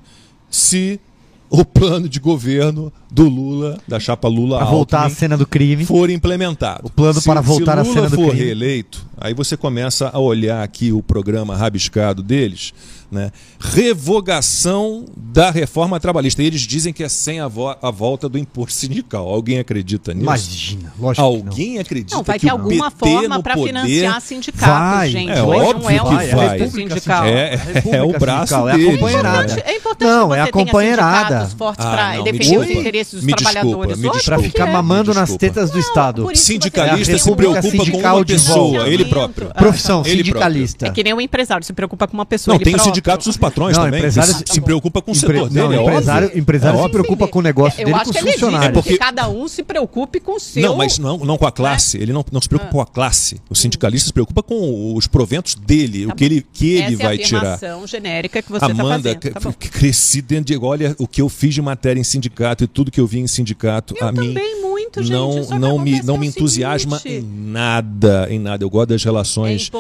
[0.50, 1.00] se
[1.50, 5.86] o plano de governo do Lula, da chapa Lula Para voltar à cena do crime.
[5.86, 6.88] for implementado.
[6.88, 8.46] O plano para voltar à se cena Lula do for crime.
[8.46, 12.74] reeleito, aí você começa a olhar aqui o programa rabiscado deles,
[13.12, 13.32] né?
[13.60, 16.42] Revogação da reforma trabalhista.
[16.44, 19.28] E eles dizem que é sem a, vo- a volta do imposto sindical.
[19.28, 20.24] Alguém acredita nisso?
[20.26, 21.50] Imagina, lógico que não.
[21.52, 25.10] Alguém acredita Não, vai que ter alguma PT forma para poder financiar sindicatos, Vai.
[25.12, 25.32] gente.
[25.32, 26.06] É Hoje óbvio não é que um
[26.38, 26.58] vai.
[26.58, 27.26] imposto É sindical.
[27.26, 27.60] É,
[27.92, 29.56] é o braço sindical, é a deles, companheirada.
[29.56, 29.62] né?
[29.66, 31.12] É importante Não, que é você a companheirada.
[31.28, 33.98] tenha sindicatos fortes Ah, para defender os interesses dos Me trabalhadores.
[34.00, 34.10] me.
[34.26, 34.72] Pra ficar é.
[34.74, 36.30] mamando nas tetas do Não, Estado.
[36.36, 39.48] Sindicalista se um preocupa com sindical uma de pessoa, ele próprio.
[39.54, 40.88] Profissão sindicalista.
[40.88, 42.56] É que nem o empresário, se preocupa com uma pessoa.
[42.56, 42.97] Não, ele próprio.
[42.98, 44.02] Sindicatos dos patrões Não, também.
[44.02, 46.42] que empresários- se, se preocupa com o Empre- setor não, dele, é empresário, óbvio.
[46.42, 48.74] empresário É se preocupa com o negócio Eu dele com que os é funcionários.
[48.74, 50.62] porque Porque- cada um se preocupe com o seu.
[50.64, 51.98] Não, mas não, não com a classe.
[51.98, 53.40] Ele não, não se preocupa com a classe.
[53.50, 57.04] O sindicalista se preocupa com os proventos dele, Tá o que ele, que ele Essa
[57.04, 57.60] vai é a tirar.
[57.86, 59.34] genérica que você está Amanda, fazendo.
[59.34, 59.52] Tá bom.
[59.52, 60.58] c- cresci dentro de.
[60.58, 63.28] Olha o que eu fiz de matéria em sindicato e tudo que eu vi em
[63.28, 63.96] sindicato.
[64.00, 65.12] Eu a mim muito, gente.
[65.12, 68.64] não, não me, não me é entusiasma em nada, em nada.
[68.64, 69.72] Eu gosto das É relações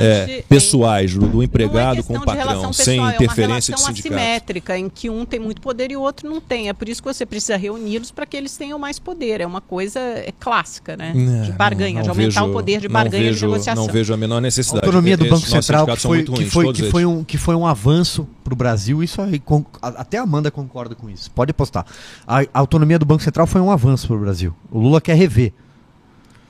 [0.00, 0.04] é,
[0.38, 2.24] é pessoais, do, é empregado com o de
[2.64, 5.96] relação pessoal, sem é uma interferência relação assimétrica, em que um tem muito poder e
[5.96, 6.68] o outro não tem.
[6.68, 9.40] É por isso que você precisa reuni-los para que eles tenham mais poder.
[9.40, 11.12] É uma coisa é, clássica, né?
[11.44, 13.86] de barganha, de aumentar o poder de barganha não e vejo, de negociação.
[13.86, 14.84] Não vejo a menor A necessidade.
[14.86, 17.54] autonomia do Banco Central que foi, muito que ruins, foi, que foi, um, que foi
[17.54, 19.02] um avanço para o Brasil.
[19.02, 19.42] Isso aí,
[19.80, 21.30] a- até a Amanda concorda com isso.
[21.30, 21.86] Pode apostar.
[22.26, 24.54] A, a autonomia do Banco Central foi um avanço para o Brasil.
[24.70, 25.52] O Lula quer rever.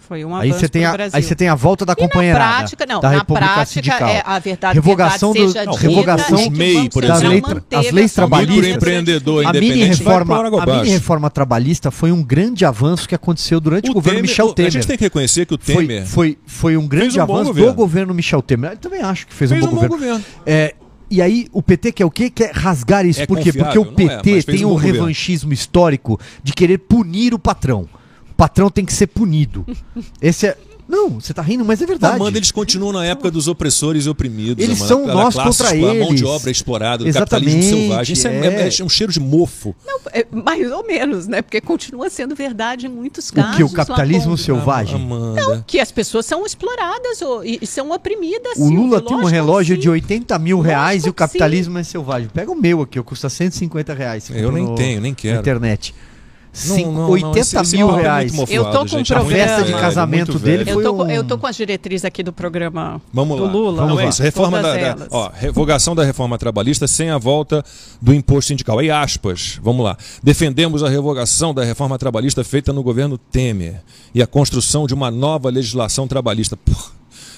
[0.06, 1.16] Foi um aí avanço você tem a, Brasil.
[1.16, 3.66] aí você tem a volta da E na companheirada prática, não, da na República prática,
[3.66, 4.08] Sindical.
[4.08, 7.48] é, a verdade, Revogação do- seja não, dita, revogação é o MEI, por exemplo.
[7.54, 8.56] manteve As leis trabalhistas.
[8.56, 13.90] Microempreendedor A mini, reforma, a mini reforma trabalhista foi um grande avanço que aconteceu durante
[13.90, 14.68] o, governo Michel o- Temer.
[14.68, 17.44] A gente tem que reconhecer que o foi, Temer foi, foi um grande um avanço
[17.44, 17.70] governo.
[17.70, 18.72] do governo Michel Temer.
[18.72, 19.96] Eu também acho que fez, fez um bom governo.
[19.96, 20.24] governo.
[20.44, 20.74] É,
[21.10, 22.28] e aí o PT quer o quê?
[22.28, 23.22] Quer rasgar isso.
[23.22, 23.52] É Por quê?
[23.52, 27.86] Porque o é, PT fez tem um um revanchismo histórico de querer punir o patrão.
[28.44, 29.64] O patrão tem que ser punido.
[30.20, 32.16] Esse é, Não, você tá rindo, mas é verdade.
[32.16, 34.62] Amanda, eles continuam na época dos opressores e oprimidos.
[34.62, 36.22] Eles Amanda, são nós contra explo- A mão de eles.
[36.24, 38.12] obra explorada, do Exatamente, capitalismo selvagem.
[38.12, 38.68] Isso é, é.
[38.68, 39.74] é- é um cheiro de mofo.
[39.86, 41.40] Não, é mais ou menos, né?
[41.40, 43.54] Porque continua sendo verdade em muitos casos.
[43.54, 43.64] O que?
[43.64, 44.96] O capitalismo selvagem?
[44.96, 45.64] Amanda.
[45.66, 48.52] Que as pessoas são exploradas ou, e, e são oprimidas.
[48.58, 49.88] O Silvio, Lula tem um relógio de sim.
[49.88, 52.28] 80 mil Lógico reais e o capitalismo é selvagem.
[52.28, 54.28] Pega o meu aqui, custa 150 reais.
[54.30, 55.40] Eu nem tenho, nem Na quero.
[55.40, 55.94] internet.
[56.66, 58.32] Não, Cinco- não, não, 80 esse- esse mil é reais.
[58.32, 60.70] mofado, Eu tô com gente, um é festa de casamento muito dele.
[60.70, 63.50] Eu tô, com, um- eu tô com as diretrizes aqui do programa Vamos do lá.
[63.52, 63.82] Lula.
[63.82, 64.04] Vamos lá.
[64.04, 64.22] é isso.
[64.22, 67.64] Reforma da, da- ó, revogação da reforma trabalhista sem a volta
[68.00, 68.78] do imposto sindical.
[68.78, 69.96] Aí aspas, vamos lá.
[70.22, 73.82] Defendemos a revogação da reforma trabalhista feita no governo Temer
[74.14, 76.56] e a construção de uma nova legislação trabalhista.
[76.56, 76.72] Pô,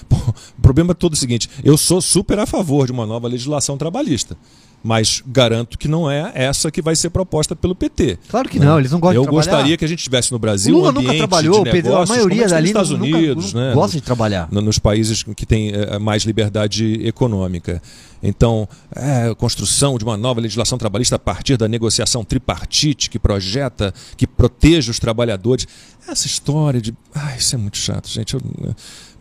[0.07, 0.15] pô,
[0.59, 3.77] o problema é todo o seguinte: eu sou super a favor de uma nova legislação
[3.79, 4.37] trabalhista.
[4.83, 8.17] Mas garanto que não é essa que vai ser proposta pelo PT.
[8.29, 9.51] Claro que não, eles não gostam Eu de trabalhar.
[9.51, 11.73] gostaria que a gente tivesse no O Brasil um Lula ambiente nunca trabalhou, de a
[11.73, 13.73] negócios, como maioria é dali nos Estados nunca- Unidos, não né?
[13.73, 14.47] gosta de trabalhar.
[14.51, 17.81] no- nos países que têm eh, mais liberdade econômica.
[18.23, 23.93] Então, é, construção de uma nova legislação trabalhista a partir da negociação tripartite que projeta,
[24.15, 25.67] que proteja os trabalhadores.
[26.07, 26.93] Essa história de.
[27.13, 28.35] Ai, isso é muito chato, gente.
[28.35, 28.41] Eu-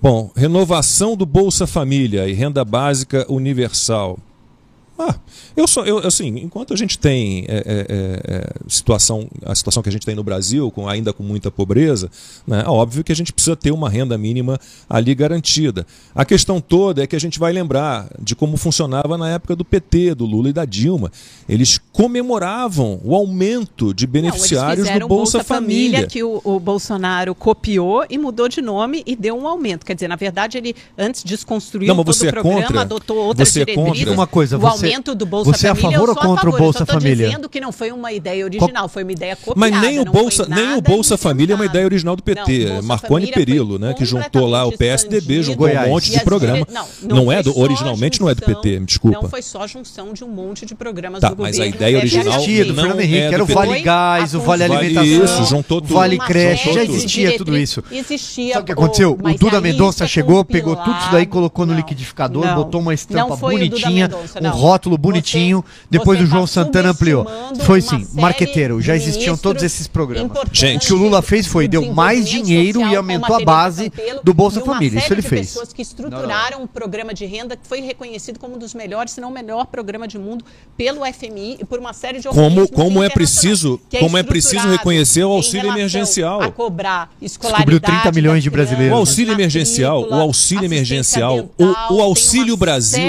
[0.01, 4.19] Bom, renovação do Bolsa Família e renda básica universal.
[4.99, 5.15] Ah,
[5.57, 7.87] eu só, eu, assim, enquanto a gente tem é, é,
[8.27, 12.11] é, situação, a situação que a gente tem no Brasil, com, ainda com muita pobreza,
[12.47, 15.87] né, é óbvio que a gente precisa ter uma renda mínima ali garantida.
[16.15, 19.65] A questão toda é que a gente vai lembrar de como funcionava na época do
[19.65, 21.13] PT, do Lula e da Dilma.
[21.49, 26.07] Eles comemoravam o aumento de Não, beneficiários eles fizeram do Bolsa, Família.
[26.07, 29.85] que o, o Bolsonaro copiou e mudou de nome e deu um aumento.
[29.85, 32.81] Quer dizer, na verdade, ele antes desconstruiu Não, mas todo você o é programa, contra?
[32.81, 34.13] adotou outras Você é contra?
[34.13, 36.53] uma coisa, você- aumento do Bolsa você é a Família, favor eu ou contra o
[36.53, 36.59] favor.
[36.59, 37.27] Bolsa eu Família?
[37.29, 39.59] dizendo que não foi uma ideia original, foi uma ideia copiada.
[39.59, 42.65] Mas nem o não Bolsa, nem o Bolsa Família é uma ideia original do PT.
[42.67, 45.87] Não, o Marconi Família Perillo, né, que juntou lá o PSDB, juntou Goiás.
[45.89, 46.59] um monte de programa.
[46.59, 46.87] dire- Não,
[47.25, 49.21] Não é do- originalmente não é do PT, me desculpa.
[49.23, 51.77] Não foi só junção de um monte de programas Tá, do mas a governo.
[51.77, 53.47] ideia É original existia, do não Fernando é Henrique, do era o.
[53.47, 55.95] Vale Gás, o Vale Alimentação, isso, juntou o tudo.
[55.95, 57.83] Vale Creche, já existia tudo isso.
[57.91, 59.13] Existia Sabe o que aconteceu?
[59.23, 62.55] O Duda Mendonça chegou, pegou tudo isso daí, colocou no Não, liquidificador, não.
[62.55, 64.51] botou uma estampa Não o bonitinha, um não.
[64.77, 67.27] Rótulo bonitinho, Você- depois você o João tá Santana ampliou.
[67.65, 70.31] Foi sim, marqueteiro, já existiam todos esses programas.
[70.53, 73.93] Gente, O que o Lula fez foi, deu mais desenvolvimento dinheiro e aumentou a base
[74.23, 74.99] do Bolsa Família.
[74.99, 75.49] Isso ele fez.
[75.49, 79.21] pessoas que estruturaram um programa de renda que foi reconhecido como um dos melhores, se
[79.21, 80.45] não o melhor programa de mundo
[80.77, 84.69] pelo FMI e por uma série de Como, como é preciso, que como é preciso
[84.69, 86.43] reconhecer o auxílio emergencial.
[86.43, 88.95] A cobrar Descobriu 30 milhões de brasileiros.
[88.95, 93.03] O auxílio emergencial, o auxílio emergencial, o, o auxílio Brasil,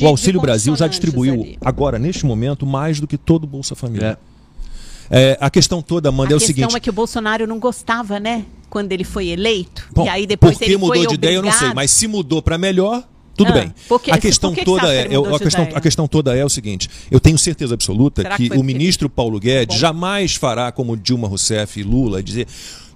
[0.00, 4.18] o auxílio Brasil já distribuiu agora neste momento mais do que todo o Bolsa Família.
[5.10, 6.76] É, a questão toda, Amanda, a é o questão seguinte.
[6.76, 8.44] é que o Bolsonaro não gostava, né?
[8.70, 9.86] Quando ele foi eleito.
[9.94, 12.40] Bom, e aí depois ele mudou de ideia, eu não sei, obrigado- mas se mudou
[12.40, 13.74] para melhor, tudo Ah, bem.
[13.88, 16.34] por que- a questão que toda é, que ele eu- a questão, a questão toda
[16.34, 19.74] é o seguinte: eu tenho certeza absoluta Será que, que o porque- ministro Paulo Guedes
[19.76, 19.80] Bom.
[19.80, 22.46] jamais fará como Dilma Rousseff e Lula e dizer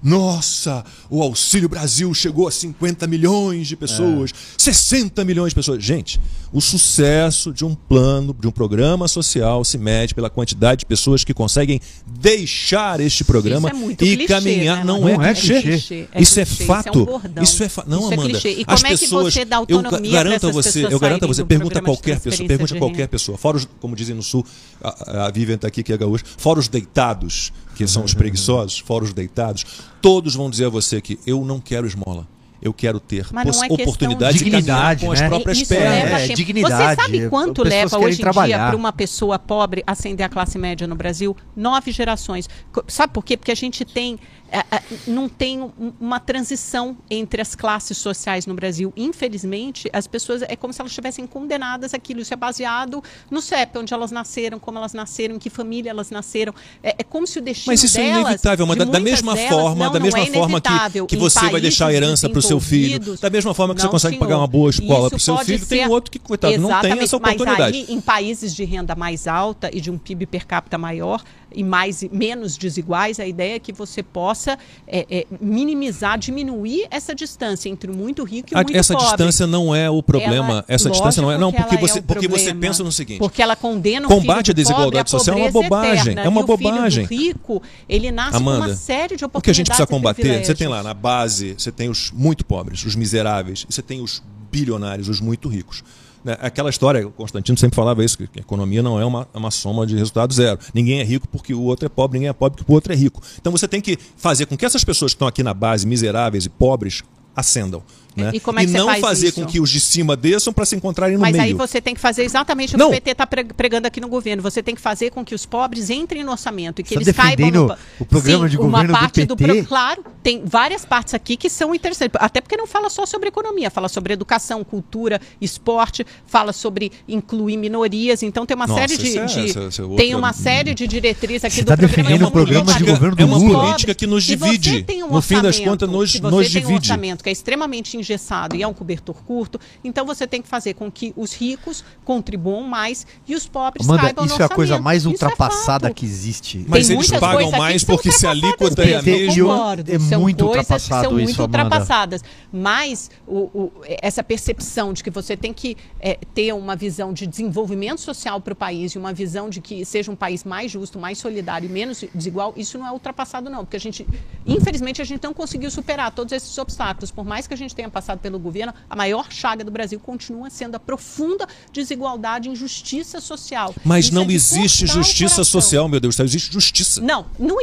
[0.02, 5.82] nossa, o Auxílio Brasil chegou a 50 milhões de pessoas, 60 milhões de pessoas.
[5.82, 6.20] Gente,
[6.52, 11.24] o sucesso de um plano, de um programa social se mede pela quantidade de pessoas
[11.24, 14.78] que conseguem deixar este programa Isso é muito e clichê, caminhar.
[14.78, 15.62] né, Não, Não é é clichê.
[15.62, 16.08] clichê.
[16.12, 16.88] É Isso é clichê, fato.
[16.88, 17.42] Isso é um bordão.
[17.44, 17.84] Isso é fa...
[17.86, 18.30] Não, Isso é Amanda.
[18.30, 18.48] clichê.
[18.52, 21.24] E as como é que pessoas, você dá eu autonomia garanto a você, eu garanto
[21.24, 24.22] a você, pergunta a qualquer pessoa, pergunte a qualquer pessoa, fora os, como dizem no
[24.22, 24.44] sul,
[24.82, 28.78] a, a Vivian tá aqui que é gaúcha, fora os deitados, que são os preguiçosos,
[28.78, 29.64] fora os deitados,
[30.00, 32.26] todos vão dizer a você que eu não quero esmola.
[32.60, 35.28] Eu quero ter Mas é oportunidade de de caminhar com as né?
[35.28, 36.04] próprias Isso pernas.
[36.04, 36.96] leva É, dignidade.
[36.96, 38.56] Você sabe quanto Pessoas leva hoje em trabalhar.
[38.58, 41.36] dia para uma pessoa pobre ascender a classe média no Brasil?
[41.54, 42.48] Nove gerações.
[42.88, 43.36] Sabe por quê?
[43.36, 48.46] Porque a gente tem é, é, não tem um- uma transição entre as classes sociais
[48.46, 48.92] no Brasil.
[48.96, 52.20] Infelizmente, as pessoas é como se elas estivessem condenadas àquilo.
[52.20, 56.10] Isso é baseado no CEP, onde elas nasceram, como elas nasceram, em que família elas
[56.12, 56.54] nasceram.
[56.80, 59.34] É, é como se o destino Mas isso é delas, inevitável, mas da, da mesma
[59.34, 62.38] delas, forma, não, da mesma é forma que, que você vai deixar a herança para
[62.38, 64.40] o seu filho, da mesma forma que você não, consegue pagar senhor.
[64.40, 67.04] uma boa escola para o seu filho, tem ser- outro que, coitado, não tem Exatamente,
[67.04, 67.78] essa oportunidade.
[67.78, 71.22] Mas aí, em países de renda mais alta e de um PIB per capita maior
[71.56, 77.14] e mais menos desiguais, a ideia é que você possa é, é, minimizar, diminuir essa
[77.14, 79.08] distância entre o muito rico e o A- muito essa pobre.
[79.08, 80.36] distância não é o problema.
[80.50, 81.38] Ela- essa distância não é.
[81.38, 83.18] Não, lógico porque você, é o porque você pensa no seguinte.
[83.18, 86.22] Porque ela condena o Combate à do pobre desigualdade social é uma pobreza bobagem, eterna.
[86.22, 87.04] é uma E o bobagem.
[87.06, 90.22] do rico, ele nasce com Amanda, uma série de o que a gente precisa oportunidades
[90.22, 94.00] combater, você tem lá na base, você tem os muito pobres, os miseráveis, você tem
[94.02, 95.82] os bilionários, os muito ricos.
[96.26, 96.36] Né?
[96.40, 99.86] Aquela história, o Constantino sempre falava isso, que a economia não é uma, uma soma
[99.86, 100.58] de resultado zero.
[100.74, 102.96] Ninguém é rico porque o outro é pobre, ninguém é pobre porque o outro é
[102.96, 103.22] rico.
[103.40, 106.44] Então você tem que fazer com que essas pessoas que estão aqui na base, miseráveis
[106.44, 107.04] e pobres,
[107.36, 107.80] ascendam.
[108.16, 108.30] Né?
[108.34, 109.40] E como é que você não faz fazer isso?
[109.40, 111.44] com que os de cima desçam para se encontrarem no Mas meio.
[111.44, 112.86] aí você tem que fazer exatamente o Não.
[112.90, 114.42] que o PT está pregando aqui no governo.
[114.42, 117.00] Você tem que fazer com que os pobres entrem no orçamento e que Você tá
[117.02, 117.76] eles caibam defendendo no...
[118.00, 119.36] o programa de uma governo do parte PT?
[119.36, 122.16] pro- Claro, tem várias partes aqui que são interessantes.
[122.20, 127.56] Até porque não fala só sobre economia, fala sobre educação, cultura, esporte, fala sobre incluir
[127.56, 128.22] minorias.
[128.22, 131.44] Então tem uma Nossa, série de, é- de- é- é tem uma série de diretrizes
[131.44, 131.96] aqui Você do tá programa.
[132.02, 133.60] defendendo É o programa de governo do é uma Lula.
[133.64, 134.84] política que nos divide.
[135.04, 136.72] um no fim das contas, nos, nos tem um divide.
[136.74, 140.74] orçamento que é extremamente engessado e é um cobertor curto, então você tem que fazer
[140.74, 144.48] com que os ricos contribuam mais e os pobres Amanda, caibam no isso é a
[144.48, 145.94] coisa mais Isso é ultrapassada fato.
[145.96, 146.64] que existe.
[146.68, 149.54] Mas Tem eles pagam mais que são porque se a ultrapassadas alíquota é a mesma.
[149.54, 149.92] concordo.
[149.92, 152.22] É São muito coisas que ultrapassado são isso, muito ultrapassadas.
[152.52, 157.26] Mas o- o- essa percepção de que você tem que é, ter uma visão de
[157.26, 160.98] desenvolvimento social para o país e uma visão de que seja um país mais justo,
[160.98, 164.06] mais solidário e menos desigual, isso não é ultrapassado não, porque a gente,
[164.46, 167.10] infelizmente, a gente não conseguiu superar todos esses obstáculos.
[167.10, 170.50] Por mais que a gente tenha passado pelo governo, a maior chaga do Brasil continua
[170.50, 173.74] sendo a profunda desigualdade e injustiça social.
[173.82, 177.00] Mas Isso não é existe justiça social, meu Deus, do céu, existe justiça.
[177.00, 177.56] Não, não.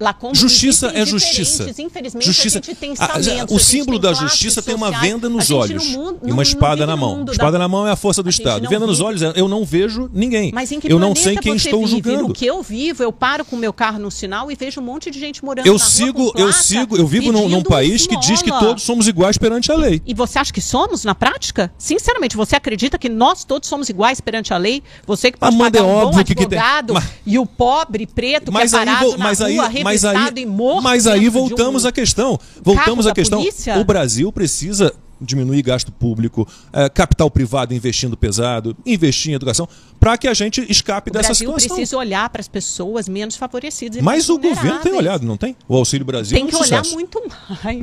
[0.00, 1.70] Lacombe, Justiça é justiça.
[1.78, 4.86] Infelizmente, Justiça- a gente tem Ah, estamentos, o a gente símbolo da justiça tem uma
[4.86, 5.12] sociais.
[5.12, 7.24] venda nos olhos mundo- e uma espada na mão.
[7.30, 8.66] Espada da- na mão é a força do Estado.
[8.68, 10.50] Venda nos vive- olhos, é, eu não vejo ninguém.
[10.54, 11.90] Mas em que eu não sei quem estou vive?
[11.90, 12.28] julgando.
[12.28, 14.84] No que eu vivo, eu paro com o meu carro no sinal e vejo um
[14.84, 17.62] monte de gente morando Eu na rua sigo, com eu sigo, eu vivo num, num
[17.62, 20.00] país que diz que todos somos iguais perante a lei.
[20.06, 21.70] E você acha que somos na prática?
[21.76, 24.82] Sinceramente, você acredita que nós todos somos iguais perante a lei?
[25.06, 26.94] Você que pode Amanda, pagar é um bom óbvio que que tem- advogado
[27.26, 30.46] e o pobre preto Mas que é aí, parado na mas aí, rua, mas aí,
[30.82, 32.38] mas aí de um voltamos à questão.
[32.62, 33.40] Voltamos à questão.
[33.40, 33.78] polícia?
[33.78, 39.68] O Brasil precisa diminuir gasto público, eh, capital privado investindo pesado, investir em educação,
[39.98, 41.76] para que a gente escape O dessa Brasil situação.
[41.76, 45.54] precisa olhar para as pessoas menos favorecidas e Mas o governo tem olhado, não tem?
[45.68, 46.94] O Auxílio Brasil Tem é um que olhar sucesso.
[46.94, 47.78] muito mais.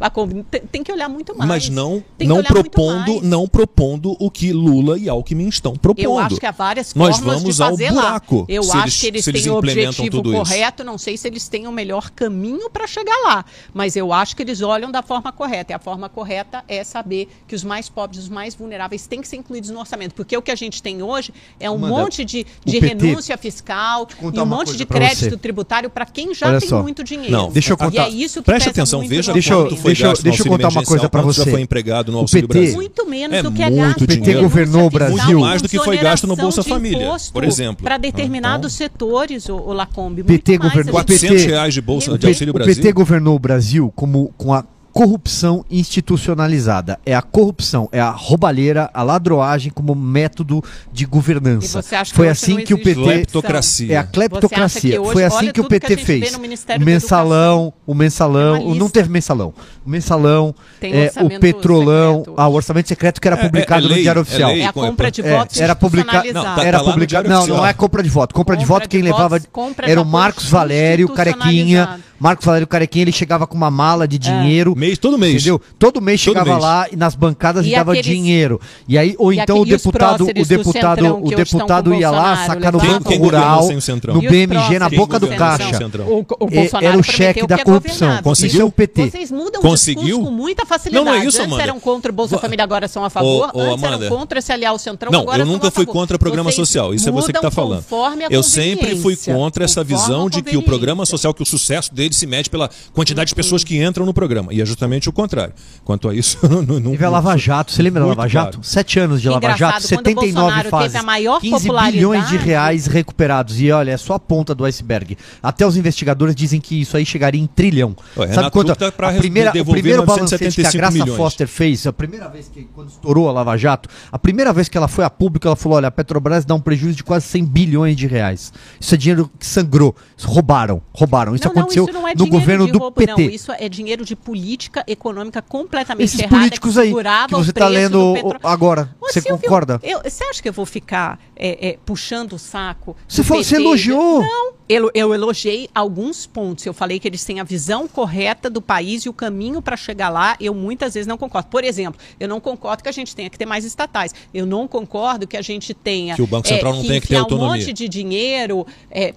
[0.70, 1.48] Tem, que olhar muito mais.
[1.48, 6.04] Mas não, não olhar propondo, não propondo o que Lula e Alckmin estão propondo.
[6.04, 8.44] Eu acho que há várias Nós formas vamos de ao fazer buraco, lá.
[8.48, 10.38] Eu acho eles- que eles eles têm o objetivo tudo isso.
[10.42, 14.34] correto, não sei se eles têm o melhor caminho para chegar lá, mas eu acho
[14.36, 15.72] que eles olham da forma correta.
[15.72, 19.28] E a forma correta é saber que os mais pobres, os mais vulneráveis têm que
[19.28, 22.24] ser incluídos no orçamento, porque o que a gente tem hoje é um Amanda, monte
[22.24, 25.36] de, de o PT renúncia fiscal e um monte de crédito você.
[25.36, 26.82] tributário para quem já Olha tem só.
[26.82, 27.30] muito dinheiro.
[27.32, 28.06] Não, Deixa eu E contar.
[28.06, 30.42] é isso que Preste atenção, muito veja Deixa eu- quanto foi deixa eu- gasto deixa
[30.42, 31.50] eu contar uma coisa já você.
[31.50, 32.76] foi empregado no O Auxílio PT Brasil.
[32.76, 34.06] Muito menos É do que é muito gasto.
[34.06, 34.18] dinheiro.
[34.18, 35.38] com renúncia governou o Brasil.
[35.38, 37.82] com Mais do que foi gasto no Bolsa Família, por exemplo.
[37.84, 40.22] Para determinados Então- setores, o, o Lacombe.
[40.22, 40.72] PT muito mais.
[40.72, 42.74] governou- A gente- 400 PT reais de bolsa O de Auxílio o Brasil.
[42.74, 46.98] PT governou o Brasil como, com a corrupção institucionalizada.
[47.04, 50.62] É a corrupção, é a roubalheira, a ladroagem como método
[50.92, 51.78] de governança.
[51.80, 53.94] E você acha que Foi assim não que o PT Cleptocracia.
[53.94, 54.90] é a cleptocracia.
[54.92, 56.34] que hoje- Foi assim que o que PT vê fez.
[56.34, 59.52] O mensalão, o mensalão, não teve mensalão.
[59.84, 62.34] O mensalão, é, o petrolão, secreto.
[62.40, 64.50] ah, o orçamento secreto que era É, é- publicado é lei, no Diário é Oficial.
[64.52, 64.62] lei.
[64.62, 66.32] É a compra de É, votos era publicado.
[66.32, 68.34] Não, tá- era lá no publicado, não, não é compra de voto.
[68.34, 69.36] Compra, de Compra voto quem de levava
[69.82, 72.00] era o de Marcos Valério Carequinha.
[72.18, 74.74] Marcos Valério Carequinha, ele chegava com uma mala de dinheiro.
[74.76, 75.34] Mês, todo mês.
[75.36, 75.60] Entendeu?
[75.78, 76.62] Todo mês Todo chegava mês.
[76.62, 78.60] lá e nas bancadas e, E dava aqueles- dinheiro.
[78.88, 82.72] E aí ou E então o e deputado, o deputado, o deputado ia lá sacar
[82.72, 83.68] no Banco Rural,
[84.12, 85.76] no BMG, na boca do caixa.
[85.76, 88.22] É, Bolsonaro era o cheque que da corrupção.
[88.22, 88.62] Conseguiu?
[88.62, 89.10] É o PT.
[89.10, 90.22] Vocês mudam Conseguiu?
[90.22, 91.04] com muita facilidade.
[91.04, 93.50] Não, não é isso, Antes eram contra o Bolsa Família, agora são a favor.
[93.54, 96.92] Antes eram contra se aliar ao Centrão, Não, agora eu nunca fui contra programa social.
[96.94, 97.84] Isso é você que está falando.
[98.30, 102.07] Eu sempre fui contra essa visão de que o programa social, que o sucesso dele
[102.14, 104.52] se mede pela quantidade de pessoas que entram no programa.
[104.52, 105.54] E é justamente o contrário.
[105.84, 108.52] Quanto a isso, não, não, Teve a Lava Jato, você lembra da Lava Jato?
[108.58, 108.66] claro.
[108.66, 110.92] Sete anos de Lava Jato, quando o 79 Bolsonaro fases.
[110.92, 113.60] teve a maior 15 popularidade- bilhões de reais recuperados.
[113.60, 115.16] E olha, é só a ponta do iceberg.
[115.42, 117.96] Até os investigadores dizem que isso aí chegaria em trilhão.
[118.16, 118.74] Ué, Sabe quanto?
[118.74, 121.16] Tá a primeira, o primeiro balancete que a 975 Graça milhões.
[121.16, 124.76] Foster fez, a primeira vez que, quando estourou a Lava Jato, a primeira vez que
[124.76, 127.44] ela foi a público, ela falou, olha, a Petrobras dá um prejuízo de quase 100
[127.44, 128.52] bilhões de reais.
[128.80, 129.94] Isso é dinheiro que sangrou.
[130.16, 131.34] Isso roubaram, roubaram.
[131.34, 133.12] Isso não, não, aconteceu isso não é no dinheiro governo de do roubo, PT.
[133.12, 137.66] Não, isso é dinheiro de política econômica completamente Esses errada políticos aí que você tá
[137.66, 139.80] preço lendo agora, você concorda?
[139.82, 142.96] eu- você acha que eu vou ficar é, é, puxando o saco?
[143.06, 144.22] Você falou- você elogiou.
[144.22, 146.66] Não, eu, eu elogiei alguns pontos.
[146.66, 150.08] Eu falei que eles têm a visão correta do país e o caminho para chegar
[150.08, 150.36] lá.
[150.40, 151.48] Eu muitas vezes não concordo.
[151.48, 154.14] Por exemplo, eu não concordo que a gente tenha que ter mais estatais.
[154.32, 157.16] Eu não concordo que a gente tenha Que o Banco Central não tenha que ter
[157.16, 157.54] autonomia.
[157.54, 158.66] um monte de dinheiro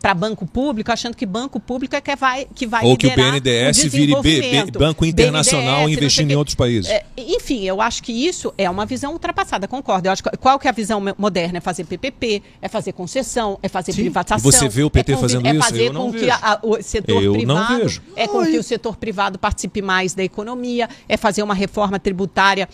[0.01, 3.15] para banco público, achando que banco público é que vai que vai Ou que o
[3.15, 4.41] BNDES o vire B-
[4.71, 4.79] B-.
[4.79, 6.89] Banco Internacional BNDES, investindo em outros países.
[6.89, 10.07] É, enfim, eu acho que isso é uma visão ultrapassada concordo.
[10.07, 11.57] Eu acho que, qual que é a visão mo- moderna?
[11.57, 14.01] É fazer PPP, é fazer concessão, é fazer Sim.
[14.03, 14.49] privatização.
[14.49, 15.17] E você vê o PT é
[15.49, 15.59] é isso?
[15.67, 18.01] fazer Eu com que a- o setor Eu não privado vejo.
[18.15, 18.51] é com Oi.
[18.51, 22.67] que o setor privado participe mais da economia, é fazer uma reforma tributária,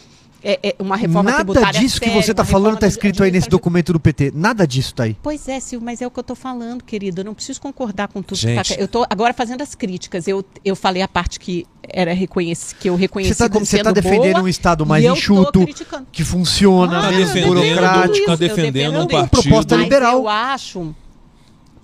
[0.44, 3.24] é, é uma reforma Nada tributária disso que séria, você está uma falando está escrito
[3.24, 4.32] aí nesse documento do PT.
[4.36, 5.18] Nada disso tá aí.
[5.22, 7.22] Pois é, Silvio, mas é o que eu estou falando, querido.
[7.22, 8.62] Eu não preciso concordar com tudo Gente.
[8.70, 8.80] que tá...
[8.80, 10.28] Eu estou agora fazendo as críticas.
[10.28, 13.78] Eu, eu falei a parte que era reconheci, que eu reconheci Você está como você
[13.78, 15.66] sendo tá defendendo boa, um Estado mais enxuto,
[16.12, 18.26] que funciona, Ah, Tá menos defendendo, burocrático.
[18.28, 19.30] tá eu defendendo defendo um partido.
[19.42, 20.14] Proposta Mas liberal.
[20.20, 20.96] eu acho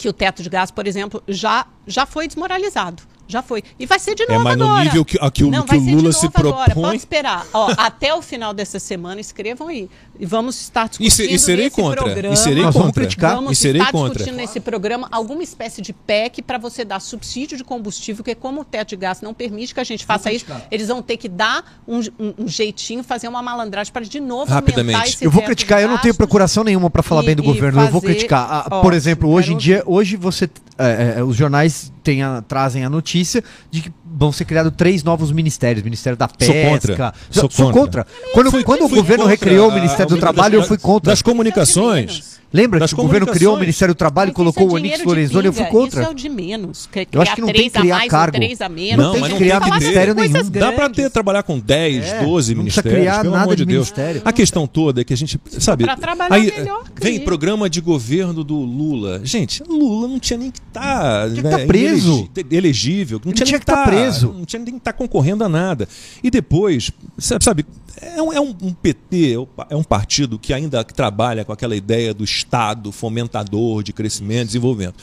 [0.04, 3.02] que o teto de gás, por exemplo, já, já foi desmoralizado.
[3.34, 3.64] Já foi.
[3.80, 4.84] E vai ser de novo É, mas no agora.
[4.84, 6.66] nível que- a que o- Não, que vai o ser de Lula novo se agora.
[6.66, 6.84] propõe.
[6.84, 7.46] Pode esperar.
[7.54, 9.90] Ó, até o final dessa semana, escrevam aí.
[10.20, 12.04] E vamos estar discutindo e serei nesse contra.
[12.04, 12.34] programa.
[12.34, 13.02] E serei Nós vamos contra.
[13.02, 13.36] criticar.
[13.36, 14.14] Vamos E serei estar contra.
[14.14, 18.62] discutindo nesse programa alguma espécie de PEC para você dar subsídio de combustível, que como
[18.62, 21.28] o teto de gás não permite que a gente faça isso, eles vão ter que
[21.28, 24.96] dar um, um- um jeitinho, fazer uma malandragem para de novo Rapidamente.
[24.96, 27.42] aumentar esse Eu vou criticar, eu não tenho procuração nenhuma para falar e- bem do
[27.42, 27.82] e governo.
[27.82, 28.48] Eu vou fazer- criticar.
[28.50, 30.48] Ah, por Ótimo, exemplo, hoje em dia, hoje você.
[30.78, 33.23] é, é, os jornais têm a- trazem a notícia
[33.72, 36.70] de que vão ser criados três novos ministérios: Ministério da Sou Pesca.
[36.70, 37.14] contra.
[37.30, 38.04] Sou, Sou contra.
[38.04, 38.08] contra.
[38.34, 40.68] Quando, Fui- quando o fui governo contra recriou o a- Ministério do Trabalho, das- eu
[40.68, 41.12] fui contra.
[41.12, 42.42] Das comunicações.
[42.54, 43.60] Lembra das que o governo criou o.
[43.60, 46.02] Ministério do Trabalho e colocou o é Onix Lorenzoni, eu fui contra.
[46.02, 46.88] Isso é o de menos.
[46.92, 48.38] Cri- Eu acho que não tem que três a criar mais, cargo.
[48.38, 49.06] Ou três a menos.
[49.06, 49.84] Não, tem mas que não criar tem que ter.
[49.86, 50.50] ministério nenhum.
[50.52, 53.56] Dá para ter trabalhar com 10, É, 12 não precisa ministérios, criar pelo nada amor
[53.56, 53.88] de de Deus.
[53.92, 54.22] ministério.
[54.24, 57.82] A questão toda é que a gente, sabe, Pra trabalhar aí melhor, vem programa de
[57.82, 59.22] governo do Lula.
[59.24, 62.30] Gente, Lula não tinha nem que estar Tinha que tá preso.
[62.52, 64.34] elegível, não tinha, tinha que tá tá- preso.
[64.38, 65.88] não tinha nem que estar concorrendo a nada.
[66.24, 67.66] E depois, sabe,
[68.02, 69.36] é um, é um- um PT,
[69.70, 74.46] é um partido que ainda trabalha com aquela ideia do Estado fomentador de crescimento e
[74.48, 74.96] desenvolvimento.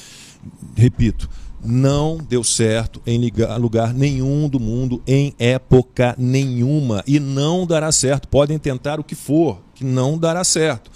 [0.77, 1.29] Repito,
[1.65, 3.19] não deu certo em
[3.59, 7.03] lugar nenhum do mundo, em época nenhuma.
[7.07, 8.29] E não dará certo.
[8.29, 10.91] Podem tentar o que for, que não dará certo.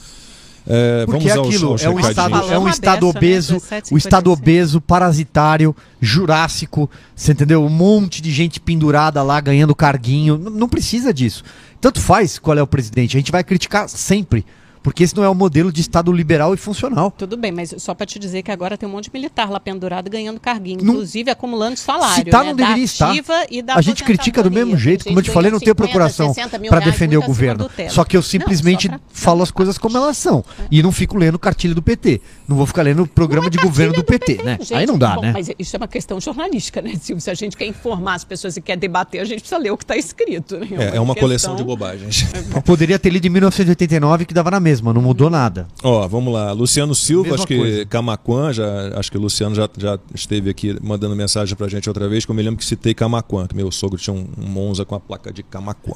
[0.67, 3.11] É, Porque vamos aos- aquilo aos é um estado, é um estado né?
[3.11, 3.93] obeso, 17,56.
[3.93, 7.63] o estado obeso, parasitário, jurássico, você entendeu?
[7.63, 10.37] Um monte de gente pendurada lá ganhando carguinho.
[10.37, 11.45] N- Não precisa disso.
[11.83, 13.15] Tanto faz qual é o presidente.
[13.15, 14.47] A gente vai criticar sempre.
[14.85, 17.11] Porque esse não é o modelo de estado liberal e funcional.
[17.11, 19.59] Tudo bem, mas só para te dizer que agora tem um monte de militar lá
[19.59, 22.17] pendurado ganhando carguinho, Não- inclusive acumulando salário.
[22.17, 22.51] Se tá, né?
[22.51, 23.15] não da deveria estar.
[23.51, 26.35] E A gente critica do mesmo jeito, Tem como eu te falei, não 50, procuração
[26.35, 27.65] 60 mil para defender o governo.
[27.67, 27.91] do.
[27.91, 30.45] Só que eu Não, simplesmente só pra- falo as coisas como elas são.
[30.71, 32.21] E não fico lendo cartilha do PT.
[32.47, 34.59] Não vou ficar lendo o programa Não é de governo do cartilha PT, né?
[34.61, 34.75] gente.
[34.75, 35.33] Aí não dá, Bom, né?
[35.33, 37.23] Mas isso é uma questão jornalística, né, Silvio?
[37.23, 39.79] Se a gente quer informar as pessoas e quer debater, a gente precisa ler o
[39.79, 40.59] que está escrito.
[40.59, 40.69] Né?
[40.93, 42.27] É, é uma coleção questão- de bobagens.
[42.55, 45.69] Eu poderia ter lido em 1989 que dava na mesma, não mudou nada.
[45.83, 46.53] Ó, vamos lá.
[46.53, 47.87] Luciano Silva, Mesma acho que coisa.
[47.87, 52.09] Camaquã, já, acho que o Luciano já, já esteve aqui mandando mensagem pra gente outra
[52.09, 54.85] vez, que eu me lembro que citei Camaquã, que meu sogro tinha um, um Monza
[54.85, 55.93] com a placa de Camaquã.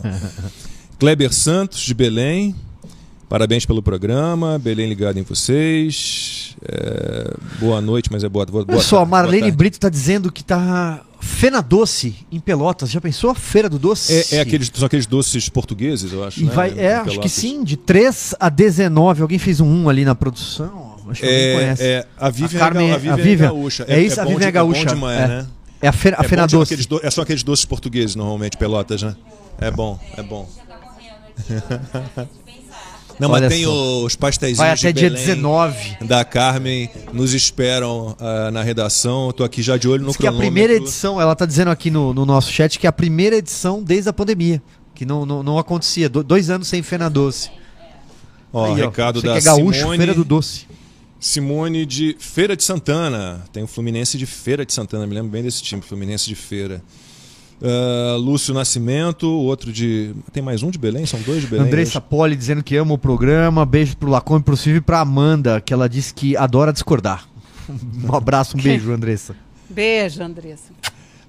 [0.99, 2.55] Kleber Santos, de Belém.
[3.29, 4.59] Parabéns pelo programa.
[4.59, 6.57] Belém ligado em vocês.
[6.67, 9.51] É, boa noite, mas é boa, boa, Olha só, a Marlene.
[9.51, 12.91] Brito tá dizendo que tá Fena Doce em Pelotas.
[12.91, 14.13] Já pensou a Feira do Doce?
[14.35, 16.41] É, é aqueles, são aqueles doces portugueses, eu acho.
[16.41, 16.53] E né?
[16.53, 19.23] vai, é, acho que sim, de 3 a 19.
[19.23, 20.97] Alguém fez um 1 ali na produção?
[21.09, 21.83] Acho que alguém É, conhece.
[21.83, 23.47] é, a Vivian, A Carmen- é, a a Vivian Vivian.
[23.47, 23.85] é gaúcha.
[23.89, 24.91] É isso, a bom Vivian é de- bom gaúcha.
[24.91, 24.95] É.
[25.29, 25.47] né?
[25.81, 26.73] É a Fena, a É, Fena Doce.
[26.75, 29.15] aqueles do- é só aqueles doces portugueses, normalmente, pelotas, né?
[29.61, 30.49] É bom, é bom.
[33.19, 34.05] Não, Olha mas tem só.
[34.05, 35.97] os pastéis Vai até dia Belém 19.
[36.05, 39.27] da Carmen, nos esperam ah, na redação.
[39.27, 40.53] Eu tô aqui já de olho no Diz que a cronômetro.
[40.53, 43.83] primeira edição, ela tá dizendo aqui no, no nosso chat que é a primeira edição
[43.83, 44.63] desde a pandemia.
[44.95, 46.09] Que não, não, não acontecia.
[46.09, 47.51] Do- dois anos sem Fena Doce.
[48.53, 50.67] Ó, Aí, ó, recado você da que é gaúcho, Simone, Feira do Doce.
[51.21, 53.45] Simone de Feira de Santana.
[53.53, 56.83] Tem o Fluminense de Feira de Santana, me lembro bem desse time, Fluminense de Feira.
[57.63, 60.13] Ah, Lúcio Nascimento, outro de.
[60.33, 61.05] Tem mais um de Belém?
[61.07, 61.67] São dois de Belém.
[61.67, 63.67] Andressa Poli dizendo que ama o programa.
[63.67, 67.27] Beijo pro Lacombe, pro Silvio e pra Amanda, que ela disse que adora discordar.
[68.09, 69.37] Um abraço, um beijo, Andressa.
[69.69, 70.73] Beijo, Andressa.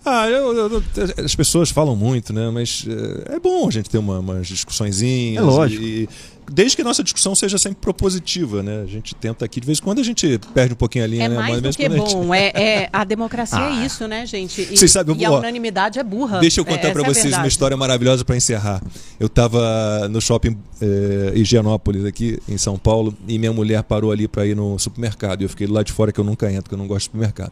[0.05, 2.49] Ah, eu- eu- eu- as pessoas falam muito, né?
[2.49, 2.86] Mas
[3.27, 5.43] é, é bom a gente ter uma, umas discussõezinhas.
[5.43, 5.84] É lógico.
[5.84, 6.07] E,
[6.52, 8.82] desde que a nossa discussão seja sempre propositiva, né?
[8.84, 11.26] A gente tenta aqui, de vez em quando a gente perde um pouquinho a linha,
[11.26, 11.36] É né?
[11.36, 12.34] mais Mas do mesmo que a gente- bom.
[12.34, 13.82] É, é- a democracia Ah.
[13.82, 14.62] é isso, né, gente?
[14.62, 16.39] E, Vocês sabem, e a ó, unanimidade é burra.
[16.39, 17.47] Deixa eu É, contar essa pra é a vocês uma verdade.
[17.50, 18.82] história maravilhosa pra encerrar.
[19.20, 24.28] Eu tava no shopping eh, Higienópolis aqui em São Paulo e minha mulher parou ali
[24.28, 25.41] pra ir no supermercado.
[25.41, 27.04] E eu fiquei lá de fora que eu nunca entro, que eu não gosto de
[27.06, 27.52] supermercado.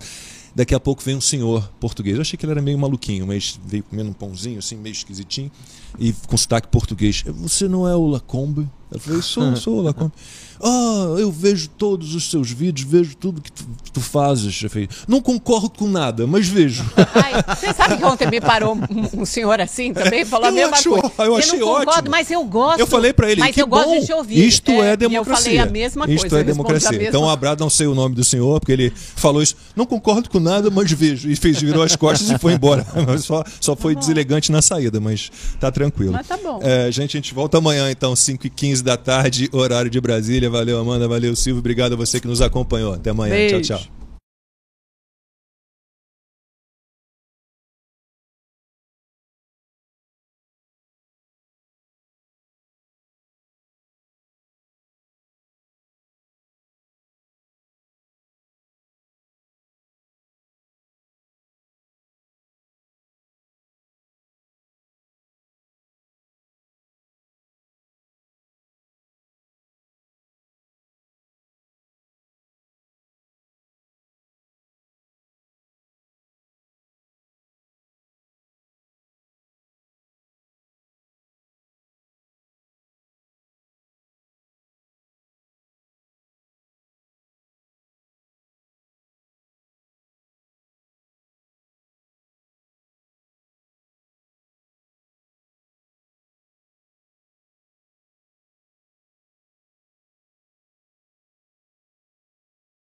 [0.55, 2.15] Daqui a pouco vem um senhor português.
[2.15, 5.51] Eu achei que ele era meio maluquinho, mas veio comendo um pãozinho assim, meio esquisitinho
[5.97, 7.23] e com sotaque português.
[7.25, 8.69] Você não é o Lacombe?
[8.91, 10.13] Eu falei, sou, sou Lacombe.
[10.61, 14.61] Ah, eu vejo todos os seus vídeos, vejo tudo que tu, tu fazes.
[14.63, 16.83] Eu não concordo com nada, mas vejo.
[17.15, 20.55] Ai, você sabe que ontem me parou um, um senhor assim também, falou Eu a
[20.55, 21.11] mesma acho- coisa.
[21.19, 22.11] eu achei não concordo, ótimo.
[22.11, 22.79] mas eu gosto.
[22.79, 24.47] Eu falei pra ele, mas que eu gosto bom, de te ouvir.
[24.47, 25.33] isto é, E democracia.
[25.33, 26.23] eu falei a mesma coisa.
[26.25, 26.91] Isto é eu democracia.
[26.91, 29.55] mesma Então, abraço, não sei o nome do senhor, porque ele falou isso.
[29.75, 31.29] Não concordo com nada, mas vejo.
[31.29, 32.85] E fez, virou as costas e foi embora.
[33.21, 36.13] Só, só foi deselegante na saída, mas tá tranquilo.
[36.13, 36.59] Mas tá bom.
[36.61, 40.46] É, gente, a gente volta amanhã, então, 5h15 da tarde, horário de Brasília.
[40.49, 41.07] Valeu, Amanda.
[41.07, 41.59] Valeu, Silvio.
[41.59, 42.93] Obrigado a você que nos acompanhou.
[42.93, 43.35] Até amanhã.
[43.35, 43.61] Beijo.
[43.61, 43.96] Tchau, tchau.